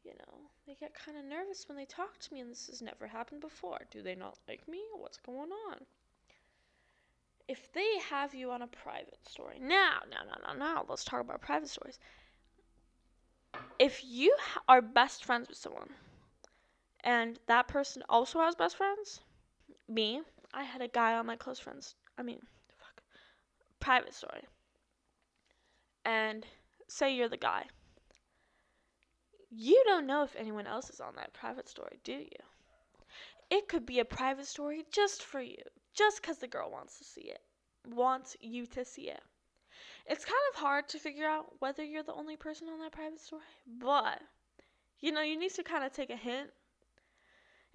you 0.03 0.12
know, 0.12 0.39
they 0.65 0.75
get 0.75 0.93
kind 0.93 1.17
of 1.17 1.25
nervous 1.25 1.67
when 1.67 1.77
they 1.77 1.86
talk 1.86 2.17
to 2.19 2.34
me, 2.34 2.39
and 2.39 2.49
this 2.49 2.67
has 2.67 2.82
never 2.82 3.08
happened 3.08 3.41
before. 3.41 3.79
Do 3.91 4.01
they 4.01 4.15
not 4.15 4.38
like 4.47 4.67
me? 4.67 4.79
What's 4.95 5.17
going 5.17 5.49
on? 5.69 5.77
If 7.47 7.71
they 7.73 7.97
have 8.10 8.34
you 8.34 8.51
on 8.51 8.62
a 8.62 8.67
private 8.67 9.27
story, 9.27 9.58
now, 9.60 9.99
now, 10.10 10.21
now, 10.25 10.53
now, 10.53 10.53
now, 10.53 10.86
let's 10.88 11.03
talk 11.03 11.21
about 11.21 11.41
private 11.41 11.69
stories. 11.69 11.99
If 13.79 14.03
you 14.05 14.36
are 14.67 14.82
best 14.82 15.25
friends 15.25 15.49
with 15.49 15.58
someone, 15.58 15.89
and 17.03 17.39
that 17.47 17.67
person 17.67 18.03
also 18.09 18.39
has 18.39 18.55
best 18.55 18.77
friends, 18.77 19.21
me, 19.88 20.21
I 20.53 20.63
had 20.63 20.81
a 20.81 20.88
guy 20.88 21.15
on 21.15 21.25
my 21.25 21.35
close 21.35 21.59
friends, 21.59 21.95
I 22.17 22.23
mean, 22.23 22.41
fuck, 22.77 23.03
private 23.79 24.13
story. 24.13 24.43
And 26.05 26.45
say 26.88 27.15
you're 27.15 27.29
the 27.29 27.38
guy 27.38 27.65
you 29.51 29.81
don't 29.85 30.05
know 30.05 30.23
if 30.23 30.35
anyone 30.35 30.67
else 30.67 30.89
is 30.89 31.01
on 31.01 31.15
that 31.15 31.33
private 31.33 31.67
story, 31.67 31.99
do 32.03 32.13
you? 32.13 32.27
It 33.49 33.67
could 33.67 33.85
be 33.85 33.99
a 33.99 34.05
private 34.05 34.45
story 34.45 34.85
just 34.91 35.23
for 35.23 35.41
you, 35.41 35.57
just 35.93 36.21
because 36.21 36.38
the 36.38 36.47
girl 36.47 36.69
wants 36.69 36.99
to 36.99 37.03
see 37.03 37.21
it, 37.21 37.41
wants 37.88 38.38
you 38.41 38.67
to 38.67 38.85
see 38.85 39.09
it. 39.09 39.21
It's 40.05 40.25
kind 40.25 40.38
of 40.53 40.59
hard 40.59 40.88
to 40.89 40.99
figure 40.99 41.27
out 41.27 41.53
whether 41.59 41.83
you're 41.83 42.03
the 42.03 42.13
only 42.13 42.38
person 42.38 42.67
on 42.69 42.79
that 42.79 42.91
private 42.91 43.19
story, 43.19 43.41
but 43.65 44.21
you 44.99 45.12
know, 45.12 45.21
you 45.21 45.39
need 45.39 45.53
to 45.53 45.63
kind 45.63 45.83
of 45.83 45.93
take 45.93 46.09
a 46.09 46.15
hint. 46.15 46.51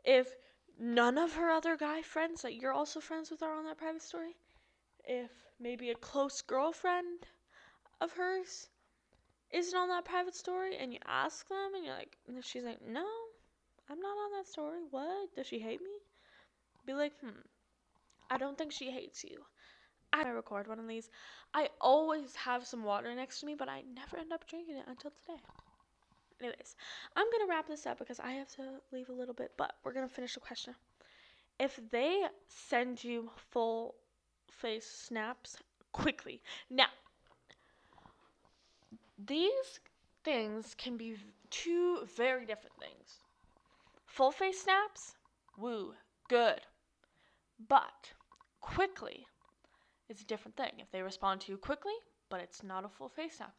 If 0.05 0.37
none 0.79 1.19
of 1.19 1.35
her 1.35 1.51
other 1.51 1.77
guy 1.77 2.03
friends 2.03 2.43
that 2.43 2.55
you're 2.55 2.73
also 2.73 3.01
friends 3.01 3.31
with 3.31 3.43
are 3.43 3.55
on 3.55 3.65
that 3.65 3.79
private 3.79 4.03
story, 4.03 4.37
if 5.05 5.31
maybe 5.59 5.91
a 5.91 5.95
close 5.95 6.43
girlfriend 6.43 7.27
of 8.01 8.13
hers 8.13 8.69
isn't 9.51 9.79
on 9.79 9.89
that 9.89 10.05
private 10.05 10.35
story 10.35 10.77
and 10.77 10.93
you 10.93 10.99
ask 11.07 11.49
them 11.49 11.75
and 11.75 11.85
you're 11.85 11.95
like 11.95 12.19
and 12.27 12.45
she's 12.45 12.65
like 12.65 12.83
no 12.83 13.07
i'm 13.89 14.01
not 14.01 14.17
on 14.17 14.33
that 14.33 14.47
story. 14.49 14.81
What? 14.91 15.35
Does 15.37 15.47
she 15.47 15.59
hate 15.59 15.81
me? 15.81 15.97
Be 16.87 16.95
like 16.95 17.13
hmm 17.21 17.41
i 18.31 18.37
don't 18.39 18.59
think 18.59 18.73
she 18.73 18.91
hates 18.91 19.25
you. 19.25 19.45
I 20.13 20.29
record 20.29 20.69
one 20.69 20.79
of 20.79 20.89
these. 20.89 21.11
I 21.55 21.71
always 21.81 22.37
have 22.37 22.67
some 22.67 22.85
water 22.85 23.15
next 23.15 23.41
to 23.41 23.47
me 23.47 23.55
but 23.55 23.69
i 23.69 23.83
never 23.83 24.19
end 24.19 24.33
up 24.33 24.47
drinking 24.47 24.77
it 24.77 24.87
until 24.89 25.13
today 25.13 25.41
anyways 26.41 26.77
i'm 27.17 27.27
gonna 27.33 27.49
wrap 27.49 27.67
this 27.67 27.87
up 27.87 27.99
because 27.99 28.21
i 28.21 28.33
have 28.33 28.49
to 28.49 28.63
leave 28.93 29.09
a 29.09 29.13
little 29.13 29.35
bit 29.35 29.53
but 29.57 29.75
we're 29.85 29.93
gonna 29.93 30.09
finish 30.09 30.35
the 30.35 30.41
question 30.41 30.75
if 31.59 31.79
they 31.91 32.23
send 32.49 33.03
you 33.03 33.31
full 33.51 33.95
face 34.51 34.87
snaps 34.87 35.57
quickly 35.93 36.41
now 36.71 36.87
these 39.27 39.81
things 40.25 40.75
can 40.77 40.97
be 40.97 41.17
two 41.51 42.07
very 42.17 42.47
different 42.47 42.77
things. 42.79 43.21
Full 44.07 44.33
face 44.33 44.63
snaps, 44.63 45.15
woo, 45.57 45.95
good. 46.29 46.61
But 47.69 48.13
quickly 48.61 49.27
is 50.09 50.21
a 50.21 50.25
different 50.25 50.57
thing. 50.57 50.73
If 50.79 50.91
they 50.91 51.03
respond 51.03 51.43
to 51.43 51.53
you 51.53 51.59
quickly, 51.59 51.93
but 52.29 52.41
it's 52.41 52.63
not 52.63 52.85
a 52.85 52.89
full 52.89 53.09
face 53.09 53.37
snap. 53.37 53.55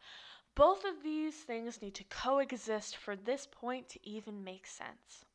Both 0.56 0.86
of 0.86 1.04
these 1.04 1.36
things 1.36 1.82
need 1.82 1.96
to 1.96 2.04
coexist 2.06 2.96
for 2.96 3.16
this 3.16 3.46
point 3.46 3.90
to 3.90 4.00
even 4.08 4.44
make 4.44 4.66
sense. 4.66 5.26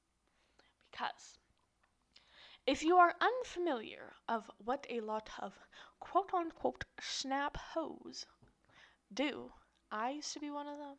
Because 0.90 1.38
if 2.66 2.82
you 2.82 2.96
are 2.96 3.14
unfamiliar 3.20 4.14
of 4.28 4.50
what 4.64 4.86
a 4.88 5.00
lot 5.00 5.30
of 5.38 5.52
quote 5.98 6.32
unquote 6.32 6.84
snap 7.00 7.56
hoes 7.56 8.26
do, 9.12 9.52
I 9.90 10.10
used 10.10 10.32
to 10.32 10.40
be 10.40 10.50
one 10.50 10.66
of 10.66 10.78
them. 10.78 10.96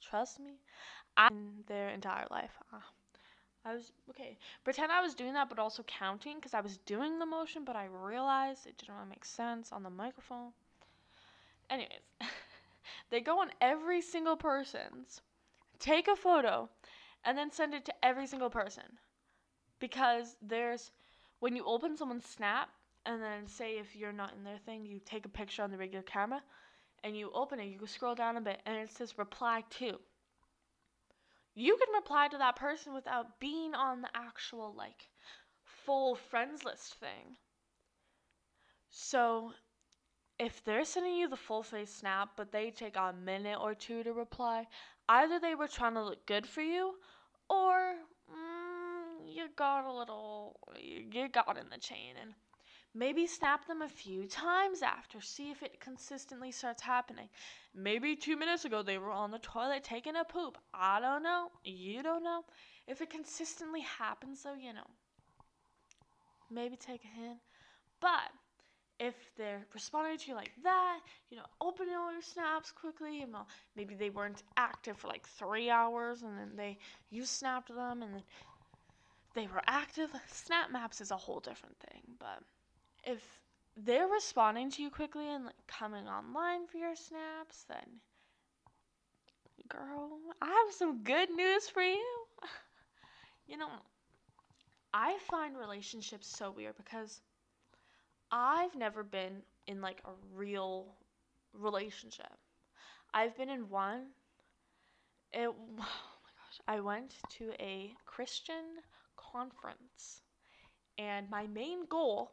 Trust 0.00 0.38
me. 0.38 0.60
I 1.16 1.28
in 1.28 1.64
their 1.66 1.88
entire 1.88 2.26
life. 2.30 2.52
Uh, 2.72 2.78
I 3.64 3.74
was 3.74 3.92
okay. 4.10 4.36
Pretend 4.62 4.92
I 4.92 5.00
was 5.00 5.14
doing 5.14 5.32
that, 5.34 5.48
but 5.48 5.58
also 5.58 5.82
counting 5.84 6.36
because 6.36 6.54
I 6.54 6.60
was 6.60 6.76
doing 6.78 7.18
the 7.18 7.26
motion, 7.26 7.64
but 7.64 7.76
I 7.76 7.86
realized 7.86 8.66
it 8.66 8.76
didn't 8.76 8.94
really 8.94 9.08
make 9.08 9.24
sense 9.24 9.72
on 9.72 9.82
the 9.82 9.90
microphone. 9.90 10.52
Anyways, 11.70 12.02
they 13.10 13.20
go 13.20 13.40
on 13.40 13.50
every 13.60 14.00
single 14.00 14.36
person's, 14.36 15.20
take 15.78 16.08
a 16.08 16.16
photo, 16.16 16.68
and 17.24 17.36
then 17.36 17.50
send 17.50 17.74
it 17.74 17.84
to 17.86 17.94
every 18.04 18.26
single 18.26 18.50
person. 18.50 18.98
Because 19.80 20.36
there's 20.40 20.90
when 21.40 21.56
you 21.56 21.64
open 21.64 21.96
someone's 21.96 22.26
snap, 22.26 22.70
and 23.06 23.22
then 23.22 23.46
say 23.46 23.72
if 23.72 23.94
you're 23.94 24.12
not 24.12 24.34
in 24.34 24.44
their 24.44 24.58
thing, 24.58 24.86
you 24.86 25.00
take 25.04 25.26
a 25.26 25.28
picture 25.28 25.62
on 25.62 25.70
the 25.70 25.76
regular 25.76 26.02
camera 26.02 26.42
and 27.02 27.16
you 27.16 27.30
open 27.34 27.60
it, 27.60 27.66
you 27.66 27.86
scroll 27.86 28.14
down 28.14 28.36
a 28.36 28.40
bit 28.40 28.60
and 28.64 28.76
it 28.76 28.90
says 28.90 29.18
reply 29.18 29.62
to. 29.78 29.98
You 31.54 31.76
can 31.76 31.94
reply 31.94 32.28
to 32.28 32.38
that 32.38 32.56
person 32.56 32.94
without 32.94 33.38
being 33.38 33.74
on 33.74 34.00
the 34.00 34.08
actual 34.14 34.74
like 34.76 35.08
full 35.62 36.14
friends 36.16 36.64
list 36.64 36.94
thing. 36.94 37.36
So 38.90 39.52
if 40.38 40.64
they're 40.64 40.84
sending 40.84 41.14
you 41.14 41.28
the 41.28 41.36
full 41.36 41.62
face 41.62 41.94
snap 41.94 42.30
but 42.36 42.52
they 42.52 42.70
take 42.70 42.96
a 42.96 43.12
minute 43.12 43.58
or 43.60 43.74
two 43.74 44.02
to 44.02 44.12
reply, 44.12 44.66
either 45.08 45.38
they 45.38 45.54
were 45.54 45.68
trying 45.68 45.94
to 45.94 46.04
look 46.04 46.26
good 46.26 46.46
for 46.46 46.62
you 46.62 46.94
or 47.48 47.94
mm, 48.30 49.34
you 49.34 49.48
got 49.56 49.84
a 49.84 49.92
little 49.92 50.56
you 50.80 51.28
got 51.28 51.58
in 51.58 51.68
the 51.70 51.78
chain 51.78 52.14
and 52.20 52.34
Maybe 52.96 53.26
snap 53.26 53.66
them 53.66 53.82
a 53.82 53.88
few 53.88 54.28
times 54.28 54.80
after, 54.80 55.20
see 55.20 55.50
if 55.50 55.64
it 55.64 55.80
consistently 55.80 56.52
starts 56.52 56.80
happening. 56.80 57.28
Maybe 57.74 58.14
two 58.14 58.36
minutes 58.36 58.64
ago 58.64 58.84
they 58.84 58.98
were 58.98 59.10
on 59.10 59.32
the 59.32 59.40
toilet 59.40 59.82
taking 59.82 60.14
a 60.14 60.22
poop. 60.22 60.58
I 60.72 61.00
don't 61.00 61.24
know. 61.24 61.50
You 61.64 62.04
don't 62.04 62.22
know. 62.22 62.44
If 62.86 63.00
it 63.00 63.10
consistently 63.10 63.80
happens, 63.80 64.44
though, 64.44 64.54
you 64.54 64.72
know, 64.72 64.86
maybe 66.48 66.76
take 66.76 67.02
a 67.02 67.08
hint. 67.08 67.38
But 68.00 68.30
if 69.00 69.14
they're 69.36 69.66
responding 69.74 70.18
to 70.18 70.28
you 70.28 70.34
like 70.34 70.52
that, 70.62 71.00
you 71.30 71.36
know, 71.36 71.44
open 71.60 71.86
all 71.96 72.12
your 72.12 72.22
snaps 72.22 72.70
quickly. 72.70 73.22
And 73.22 73.32
well, 73.32 73.48
maybe 73.76 73.94
they 73.94 74.10
weren't 74.10 74.42
active 74.56 74.96
for 74.96 75.08
like 75.08 75.26
three 75.26 75.70
hours, 75.70 76.22
and 76.22 76.38
then 76.38 76.52
they 76.56 76.78
you 77.10 77.24
snapped 77.24 77.68
them, 77.68 78.02
and 78.02 78.14
then 78.14 78.22
they 79.34 79.46
were 79.46 79.62
active. 79.66 80.10
Snap 80.28 80.70
maps 80.70 81.00
is 81.00 81.10
a 81.10 81.16
whole 81.16 81.40
different 81.40 81.76
thing, 81.90 82.02
but 82.18 82.40
if 83.04 83.22
they're 83.76 84.06
responding 84.06 84.70
to 84.70 84.82
you 84.82 84.90
quickly 84.90 85.28
and 85.28 85.46
like 85.46 85.66
coming 85.66 86.06
online 86.06 86.66
for 86.66 86.78
your 86.78 86.94
snaps, 86.94 87.64
then 87.68 88.00
girl, 89.68 90.18
I 90.40 90.46
have 90.46 90.74
some 90.74 91.02
good 91.02 91.30
news 91.30 91.68
for 91.68 91.82
you. 91.82 92.04
you 93.46 93.56
know, 93.56 93.68
I 94.92 95.18
find 95.30 95.56
relationships 95.56 96.28
so 96.28 96.50
weird 96.50 96.76
because 96.76 97.20
I've 98.36 98.74
never 98.74 99.04
been 99.04 99.42
in 99.68 99.80
like 99.80 100.02
a 100.04 100.10
real 100.34 100.86
relationship. 101.52 102.32
I've 103.14 103.36
been 103.36 103.48
in 103.48 103.68
one. 103.68 104.06
It 105.32 105.46
oh 105.48 105.54
my 105.78 105.84
gosh, 105.84 106.60
I 106.66 106.80
went 106.80 107.14
to 107.38 107.52
a 107.60 107.94
Christian 108.06 108.82
conference 109.16 110.22
and 110.98 111.30
my 111.30 111.46
main 111.46 111.86
goal 111.88 112.32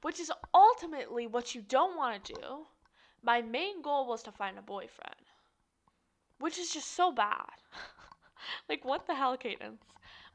which 0.00 0.20
is 0.20 0.32
ultimately 0.54 1.26
what 1.26 1.54
you 1.54 1.62
don't 1.62 1.96
want 1.98 2.24
to 2.24 2.32
do. 2.34 2.66
My 3.22 3.42
main 3.42 3.82
goal 3.82 4.06
was 4.06 4.22
to 4.24 4.32
find 4.32 4.58
a 4.58 4.62
boyfriend, 4.62 5.26
which 6.38 6.58
is 6.58 6.72
just 6.72 6.92
so 6.92 7.12
bad. 7.12 7.52
like, 8.68 8.84
what 8.84 9.06
the 9.06 9.14
hell, 9.14 9.36
Cadence? 9.36 9.82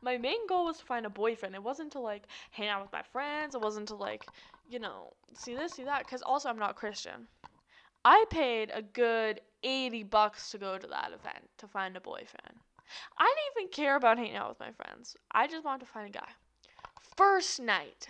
My 0.01 0.17
main 0.17 0.45
goal 0.47 0.65
was 0.65 0.77
to 0.77 0.85
find 0.85 1.05
a 1.05 1.09
boyfriend. 1.09 1.55
It 1.55 1.63
wasn't 1.63 1.91
to 1.93 1.99
like 1.99 2.27
hang 2.51 2.67
out 2.67 2.81
with 2.81 2.91
my 2.91 3.01
friends. 3.01 3.55
It 3.55 3.61
wasn't 3.61 3.87
to 3.89 3.95
like, 3.95 4.25
you 4.69 4.79
know, 4.79 5.13
see 5.33 5.55
this, 5.55 5.73
see 5.73 5.83
that. 5.83 6.05
Because 6.05 6.21
also, 6.21 6.49
I'm 6.49 6.59
not 6.59 6.75
Christian. 6.75 7.27
I 8.05 8.25
paid 8.29 8.71
a 8.73 8.81
good 8.81 9.41
80 9.63 10.03
bucks 10.03 10.51
to 10.51 10.57
go 10.57 10.77
to 10.77 10.87
that 10.87 11.07
event 11.07 11.49
to 11.57 11.67
find 11.67 11.97
a 11.97 12.01
boyfriend. 12.01 12.59
I 13.17 13.25
didn't 13.25 13.65
even 13.65 13.71
care 13.71 13.95
about 13.95 14.17
hanging 14.17 14.35
out 14.35 14.49
with 14.49 14.59
my 14.59 14.71
friends. 14.71 15.15
I 15.31 15.47
just 15.47 15.65
wanted 15.65 15.85
to 15.85 15.91
find 15.91 16.07
a 16.07 16.17
guy. 16.17 16.29
First 17.17 17.59
night, 17.59 18.07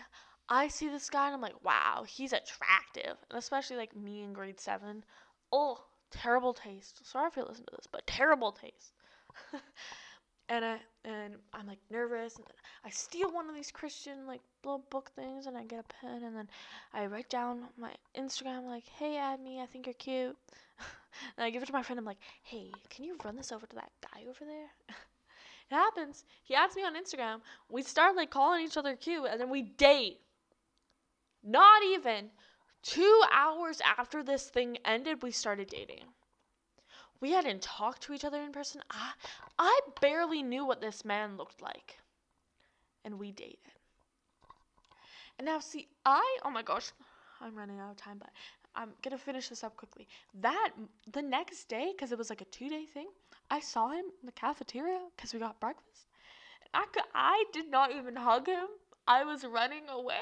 I 0.50 0.68
see 0.68 0.88
this 0.88 1.10
guy 1.10 1.28
and 1.28 1.36
I'm 1.36 1.42
like, 1.42 1.64
wow, 1.64 2.04
he's 2.08 2.34
attractive. 2.34 3.18
And 3.30 3.40
especially 3.40 3.78
like 3.78 3.96
me 3.96 4.24
in 4.24 4.34
grade 4.34 4.60
seven. 4.60 5.04
Oh, 5.52 5.84
terrible 6.12 6.54
taste. 6.54 7.06
Sorry 7.06 7.28
if 7.28 7.36
you 7.36 7.44
listen 7.44 7.66
to 7.66 7.76
this, 7.76 7.88
but 7.92 8.06
terrible 8.08 8.52
taste. 8.52 8.94
and 10.50 10.64
I 10.64 10.80
and 11.08 11.36
I'm 11.53 11.66
like 11.68 11.80
nervous. 11.89 12.36
And 12.36 12.45
I 12.86 12.89
steal 12.89 13.32
one 13.32 13.49
of 13.49 13.55
these 13.55 13.72
Christian 13.72 14.28
like 14.28 14.41
little 14.64 14.84
book 14.89 15.12
things, 15.16 15.45
and 15.47 15.58
I 15.58 15.64
get 15.64 15.80
a 15.80 15.84
pen, 15.84 16.24
and 16.24 16.36
then 16.36 16.49
I 16.93 17.05
write 17.05 17.30
down 17.30 17.64
my 17.78 17.91
Instagram 18.16 18.66
like, 18.66 18.86
"Hey, 18.86 19.18
add 19.18 19.39
me. 19.39 19.62
I 19.62 19.66
think 19.66 19.88
you're 19.88 19.93
cute." 19.93 20.38
and 21.38 21.45
I 21.45 21.49
give 21.49 21.64
it 21.64 21.68
to 21.68 21.74
my 21.74 21.82
friend. 21.82 21.97
I'm 21.97 22.05
like, 22.05 22.20
"Hey, 22.43 22.72
can 22.89 23.05
you 23.05 23.18
run 23.24 23.36
this 23.38 23.51
over 23.51 23.66
to 23.66 23.76
that 23.76 23.91
guy 24.01 24.22
over 24.24 24.45
there?" 24.45 24.70
it 24.89 25.76
happens. 25.76 26.26
He 26.43 26.55
adds 26.55 26.76
me 26.76 26.84
on 26.84 26.95
Instagram. 26.95 27.39
We 27.70 27.84
start 27.84 28.16
like 28.16 28.30
calling 28.30 28.66
each 28.66 28.78
other 28.78 28.95
cute, 28.95 29.28
and 29.32 29.39
then 29.39 29.49
we 29.49 29.62
date. 29.62 30.20
Not 31.43 31.84
even 31.84 32.32
two 32.84 33.22
hours 33.32 33.82
after 33.97 34.22
this 34.22 34.49
thing 34.49 34.78
ended, 34.84 35.24
we 35.24 35.32
started 35.32 35.70
dating 35.70 36.03
we 37.22 37.32
hadn't 37.32 37.61
talked 37.61 38.01
to 38.03 38.13
each 38.13 38.26
other 38.26 38.41
in 38.41 38.51
person. 38.51 38.82
I, 38.91 39.11
I 39.57 39.80
barely 40.01 40.43
knew 40.43 40.65
what 40.65 40.82
this 40.82 41.05
man 41.05 41.38
looked 41.38 41.61
like. 41.61 41.97
And 43.03 43.18
we 43.20 43.32
dated. 43.32 43.57
And 45.38 45.45
now, 45.45 45.59
see, 45.59 45.88
I, 46.05 46.38
oh 46.43 46.49
my 46.49 46.63
gosh, 46.63 46.91
I'm 47.41 47.55
running 47.55 47.80
out 47.80 47.91
of 47.91 47.97
time, 47.97 48.18
but 48.20 48.30
I'm 48.76 48.89
to 49.03 49.18
finish 49.18 49.49
this 49.49 49.63
up 49.63 49.76
quickly. 49.78 50.07
That, 50.41 50.70
the 51.11 51.22
next 51.22 51.65
day, 51.65 51.93
because 51.95 52.11
it 52.11 52.18
was 52.18 52.30
like 52.30 52.41
a 52.41 52.45
two 52.45 52.70
day 52.70 52.86
thing, 52.86 53.07
I 53.49 53.59
saw 53.59 53.89
him 53.89 54.05
in 54.22 54.26
the 54.26 54.32
cafeteria 54.32 54.99
because 55.15 55.34
we 55.34 55.39
got 55.39 55.59
breakfast. 55.59 56.07
I, 56.74 56.86
could, 56.91 57.03
I 57.15 57.45
did 57.53 57.72
not 57.72 57.91
even 57.91 58.15
hug 58.15 58.47
him. 58.47 58.68
I 59.07 59.24
was 59.24 59.45
running 59.45 59.88
away 59.89 60.15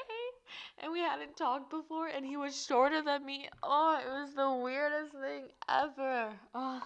and 0.78 0.92
we 0.92 1.00
hadn't 1.00 1.36
talked 1.36 1.70
before 1.70 2.08
and 2.08 2.24
he 2.24 2.36
was 2.36 2.66
shorter 2.66 3.02
than 3.02 3.24
me. 3.24 3.48
Oh, 3.62 4.00
it 4.00 4.08
was 4.08 4.34
the 4.34 4.50
weirdest 4.62 5.12
thing 5.12 5.48
ever. 5.68 6.32
Oh. 6.54 6.82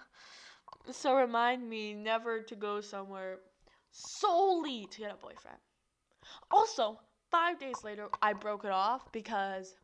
So 0.90 1.16
remind 1.16 1.68
me 1.68 1.94
never 1.94 2.40
to 2.40 2.56
go 2.56 2.80
somewhere 2.80 3.38
solely 3.90 4.86
to 4.90 4.98
get 4.98 5.12
a 5.12 5.16
boyfriend. 5.16 5.58
Also, 6.50 6.98
5 7.30 7.58
days 7.58 7.84
later 7.84 8.08
I 8.22 8.32
broke 8.32 8.64
it 8.64 8.70
off 8.70 9.11
because 9.12 9.74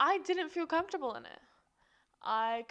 I 0.00 0.18
didn't 0.18 0.50
feel 0.50 0.66
comfortable 0.66 1.14
in 1.14 1.24
it. 1.24 1.40
I 2.22 2.64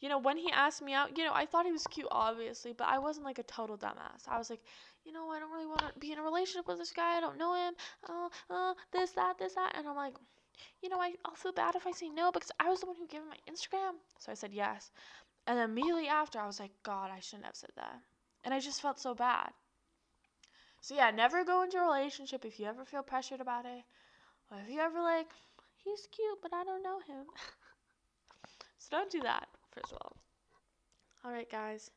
you 0.00 0.08
know, 0.08 0.18
when 0.18 0.36
he 0.36 0.50
asked 0.50 0.82
me 0.82 0.92
out, 0.92 1.16
you 1.16 1.24
know, 1.24 1.32
I 1.32 1.46
thought 1.46 1.64
he 1.64 1.72
was 1.72 1.86
cute 1.86 2.08
obviously, 2.10 2.72
but 2.72 2.88
I 2.88 2.98
wasn't 2.98 3.24
like 3.24 3.38
a 3.38 3.44
total 3.44 3.78
dumbass. 3.78 4.28
I 4.28 4.36
was 4.36 4.50
like, 4.50 4.60
you 5.04 5.12
know, 5.12 5.30
I 5.30 5.38
don't 5.40 5.52
really 5.52 5.66
want 5.66 5.80
to 5.80 5.98
be 5.98 6.12
in 6.12 6.18
a 6.18 6.22
relationship 6.22 6.66
with 6.68 6.78
this 6.78 6.92
guy. 6.92 7.16
I 7.16 7.20
don't 7.20 7.38
know 7.38 7.54
him. 7.54 7.74
Uh, 8.08 8.28
uh, 8.50 8.74
this, 8.92 9.10
that, 9.12 9.38
this, 9.38 9.54
that. 9.54 9.74
And 9.76 9.86
I'm 9.86 9.96
like, 9.96 10.14
you 10.82 10.88
know, 10.88 11.00
I, 11.00 11.14
I'll 11.24 11.34
feel 11.34 11.52
bad 11.52 11.74
if 11.74 11.86
I 11.86 11.92
say 11.92 12.08
no 12.08 12.30
because 12.30 12.50
I 12.60 12.68
was 12.68 12.80
the 12.80 12.86
one 12.86 12.96
who 12.96 13.06
gave 13.06 13.20
him 13.20 13.28
my 13.28 13.52
Instagram. 13.52 13.94
So 14.18 14.30
I 14.30 14.34
said 14.34 14.52
yes. 14.52 14.90
And 15.46 15.58
immediately 15.58 16.08
after, 16.08 16.38
I 16.38 16.46
was 16.46 16.60
like, 16.60 16.72
God, 16.82 17.10
I 17.10 17.20
shouldn't 17.20 17.46
have 17.46 17.56
said 17.56 17.70
that. 17.76 17.98
And 18.44 18.54
I 18.54 18.60
just 18.60 18.80
felt 18.80 19.00
so 19.00 19.14
bad. 19.14 19.50
So 20.80 20.94
yeah, 20.94 21.10
never 21.10 21.44
go 21.44 21.62
into 21.62 21.78
a 21.78 21.84
relationship 21.84 22.44
if 22.44 22.58
you 22.58 22.66
ever 22.66 22.84
feel 22.84 23.02
pressured 23.02 23.40
about 23.40 23.66
it. 23.66 23.82
Or 24.50 24.58
if 24.58 24.72
you 24.72 24.80
ever 24.80 25.00
like, 25.00 25.28
he's 25.76 26.08
cute, 26.10 26.38
but 26.42 26.52
I 26.52 26.64
don't 26.64 26.82
know 26.82 26.98
him. 26.98 27.26
so 28.78 28.88
don't 28.90 29.10
do 29.10 29.20
that, 29.22 29.48
first 29.70 29.92
of 29.92 29.98
all. 30.02 30.16
Alright, 31.24 31.50
guys. 31.50 31.90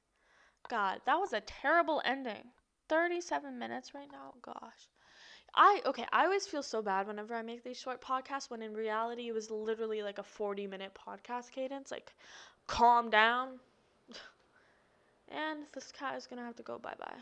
God, 0.69 1.01
that 1.05 1.19
was 1.19 1.33
a 1.33 1.41
terrible 1.41 2.01
ending. 2.05 2.43
37 2.89 3.57
minutes 3.57 3.93
right 3.93 4.09
now. 4.11 4.33
Gosh. 4.41 4.89
I 5.53 5.81
okay, 5.85 6.05
I 6.11 6.25
always 6.25 6.45
feel 6.45 6.63
so 6.63 6.81
bad 6.81 7.07
whenever 7.07 7.33
I 7.33 7.41
make 7.41 7.63
these 7.63 7.79
short 7.79 8.01
podcasts 8.01 8.49
when 8.49 8.61
in 8.61 8.73
reality 8.73 9.29
it 9.29 9.33
was 9.33 9.49
literally 9.49 10.03
like 10.03 10.17
a 10.17 10.23
40 10.23 10.67
minute 10.67 10.91
podcast 11.07 11.51
cadence. 11.51 11.91
Like 11.91 12.13
calm 12.67 13.09
down. 13.09 13.59
and 15.29 15.59
this 15.73 15.91
cat 15.91 16.17
is 16.17 16.27
going 16.27 16.39
to 16.39 16.45
have 16.45 16.55
to 16.57 16.63
go 16.63 16.77
bye-bye. 16.77 17.17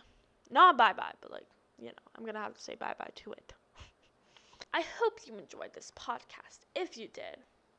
Not 0.51 0.77
bye-bye, 0.77 1.13
but 1.21 1.31
like, 1.31 1.47
you 1.79 1.87
know, 1.87 2.03
I'm 2.15 2.23
going 2.23 2.35
to 2.35 2.41
have 2.41 2.55
to 2.55 2.61
say 2.61 2.75
bye-bye 2.75 3.11
to 3.15 3.31
it. 3.33 3.53
I 4.73 4.83
hope 4.99 5.19
you 5.25 5.37
enjoyed 5.37 5.73
this 5.73 5.91
podcast. 5.95 6.59
If 6.75 6.97
you 6.97 7.07
did, 7.13 7.37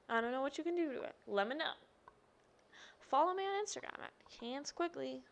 I 0.08 0.20
don't 0.20 0.32
know 0.32 0.42
what 0.42 0.58
you 0.58 0.64
can 0.64 0.76
do 0.76 0.92
to 0.92 1.02
it. 1.02 1.14
Let 1.26 1.48
me 1.48 1.56
know. 1.56 1.72
Follow 3.00 3.34
me 3.34 3.44
on 3.44 3.64
Instagram 3.64 4.00
at 4.02 4.12
Hands 4.40 4.70
Quickly. 4.72 5.22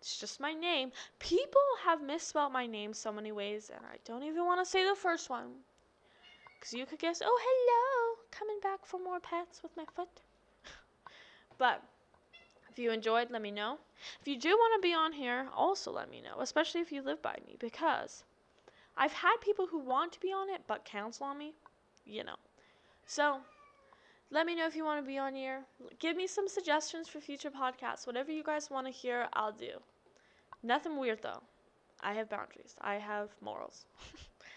It's 0.00 0.18
just 0.18 0.40
my 0.40 0.52
name. 0.52 0.92
People 1.18 1.60
have 1.84 2.02
misspelled 2.02 2.52
my 2.52 2.66
name 2.66 2.94
so 2.94 3.12
many 3.12 3.32
ways, 3.32 3.70
and 3.74 3.84
I 3.86 3.96
don't 4.04 4.22
even 4.22 4.44
want 4.44 4.64
to 4.64 4.70
say 4.70 4.84
the 4.84 4.94
first 4.94 5.30
one. 5.30 5.52
Because 6.58 6.72
you 6.74 6.86
could 6.86 6.98
guess, 6.98 7.22
oh, 7.24 7.40
hello, 7.42 8.22
coming 8.30 8.58
back 8.62 8.84
for 8.84 8.98
more 8.98 9.20
pets 9.20 9.62
with 9.62 9.76
my 9.76 9.84
foot. 9.94 10.08
but 11.58 11.82
if 12.70 12.78
you 12.78 12.90
enjoyed, 12.90 13.30
let 13.30 13.42
me 13.42 13.50
know. 13.50 13.78
If 14.20 14.28
you 14.28 14.38
do 14.38 14.50
want 14.50 14.80
to 14.80 14.86
be 14.86 14.94
on 14.94 15.12
here, 15.12 15.48
also 15.54 15.90
let 15.90 16.10
me 16.10 16.20
know, 16.20 16.40
especially 16.40 16.82
if 16.82 16.92
you 16.92 17.02
live 17.02 17.22
by 17.22 17.36
me, 17.46 17.56
because 17.58 18.24
I've 18.96 19.12
had 19.12 19.36
people 19.40 19.66
who 19.66 19.78
want 19.78 20.12
to 20.12 20.20
be 20.20 20.32
on 20.32 20.50
it 20.50 20.62
but 20.66 20.84
cancel 20.84 21.26
on 21.26 21.38
me, 21.38 21.54
you 22.04 22.24
know. 22.24 22.36
So 23.06 23.40
let 24.30 24.46
me 24.46 24.54
know 24.54 24.66
if 24.66 24.74
you 24.74 24.84
want 24.84 25.02
to 25.02 25.06
be 25.06 25.18
on 25.18 25.34
here. 25.34 25.60
Give 25.98 26.16
me 26.16 26.26
some 26.26 26.48
suggestions 26.48 27.08
for 27.08 27.20
future 27.20 27.50
podcasts. 27.50 28.06
Whatever 28.06 28.32
you 28.32 28.42
guys 28.42 28.70
want 28.70 28.86
to 28.86 28.92
hear, 28.92 29.28
I'll 29.32 29.52
do. 29.52 29.80
Nothing 30.62 30.98
weird 30.98 31.22
though. 31.22 31.42
I 32.00 32.12
have 32.14 32.28
boundaries. 32.28 32.74
I 32.80 32.96
have 32.96 33.30
morals. 33.40 33.84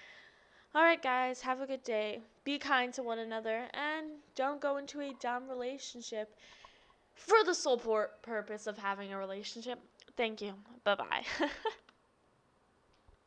Alright, 0.75 1.01
guys, 1.01 1.41
have 1.41 1.61
a 1.61 1.67
good 1.67 1.83
day. 1.83 2.21
Be 2.43 2.57
kind 2.59 2.93
to 2.93 3.03
one 3.03 3.19
another 3.19 3.67
and 3.73 4.07
don't 4.35 4.61
go 4.61 4.77
into 4.77 5.01
a 5.01 5.13
dumb 5.19 5.47
relationship 5.49 6.35
for 7.15 7.43
the 7.43 7.53
sole 7.53 7.77
purpose 8.21 8.67
of 8.67 8.77
having 8.77 9.13
a 9.13 9.17
relationship. 9.17 9.79
Thank 10.15 10.41
you. 10.41 10.53
Bye 10.83 10.95
bye. 10.95 11.23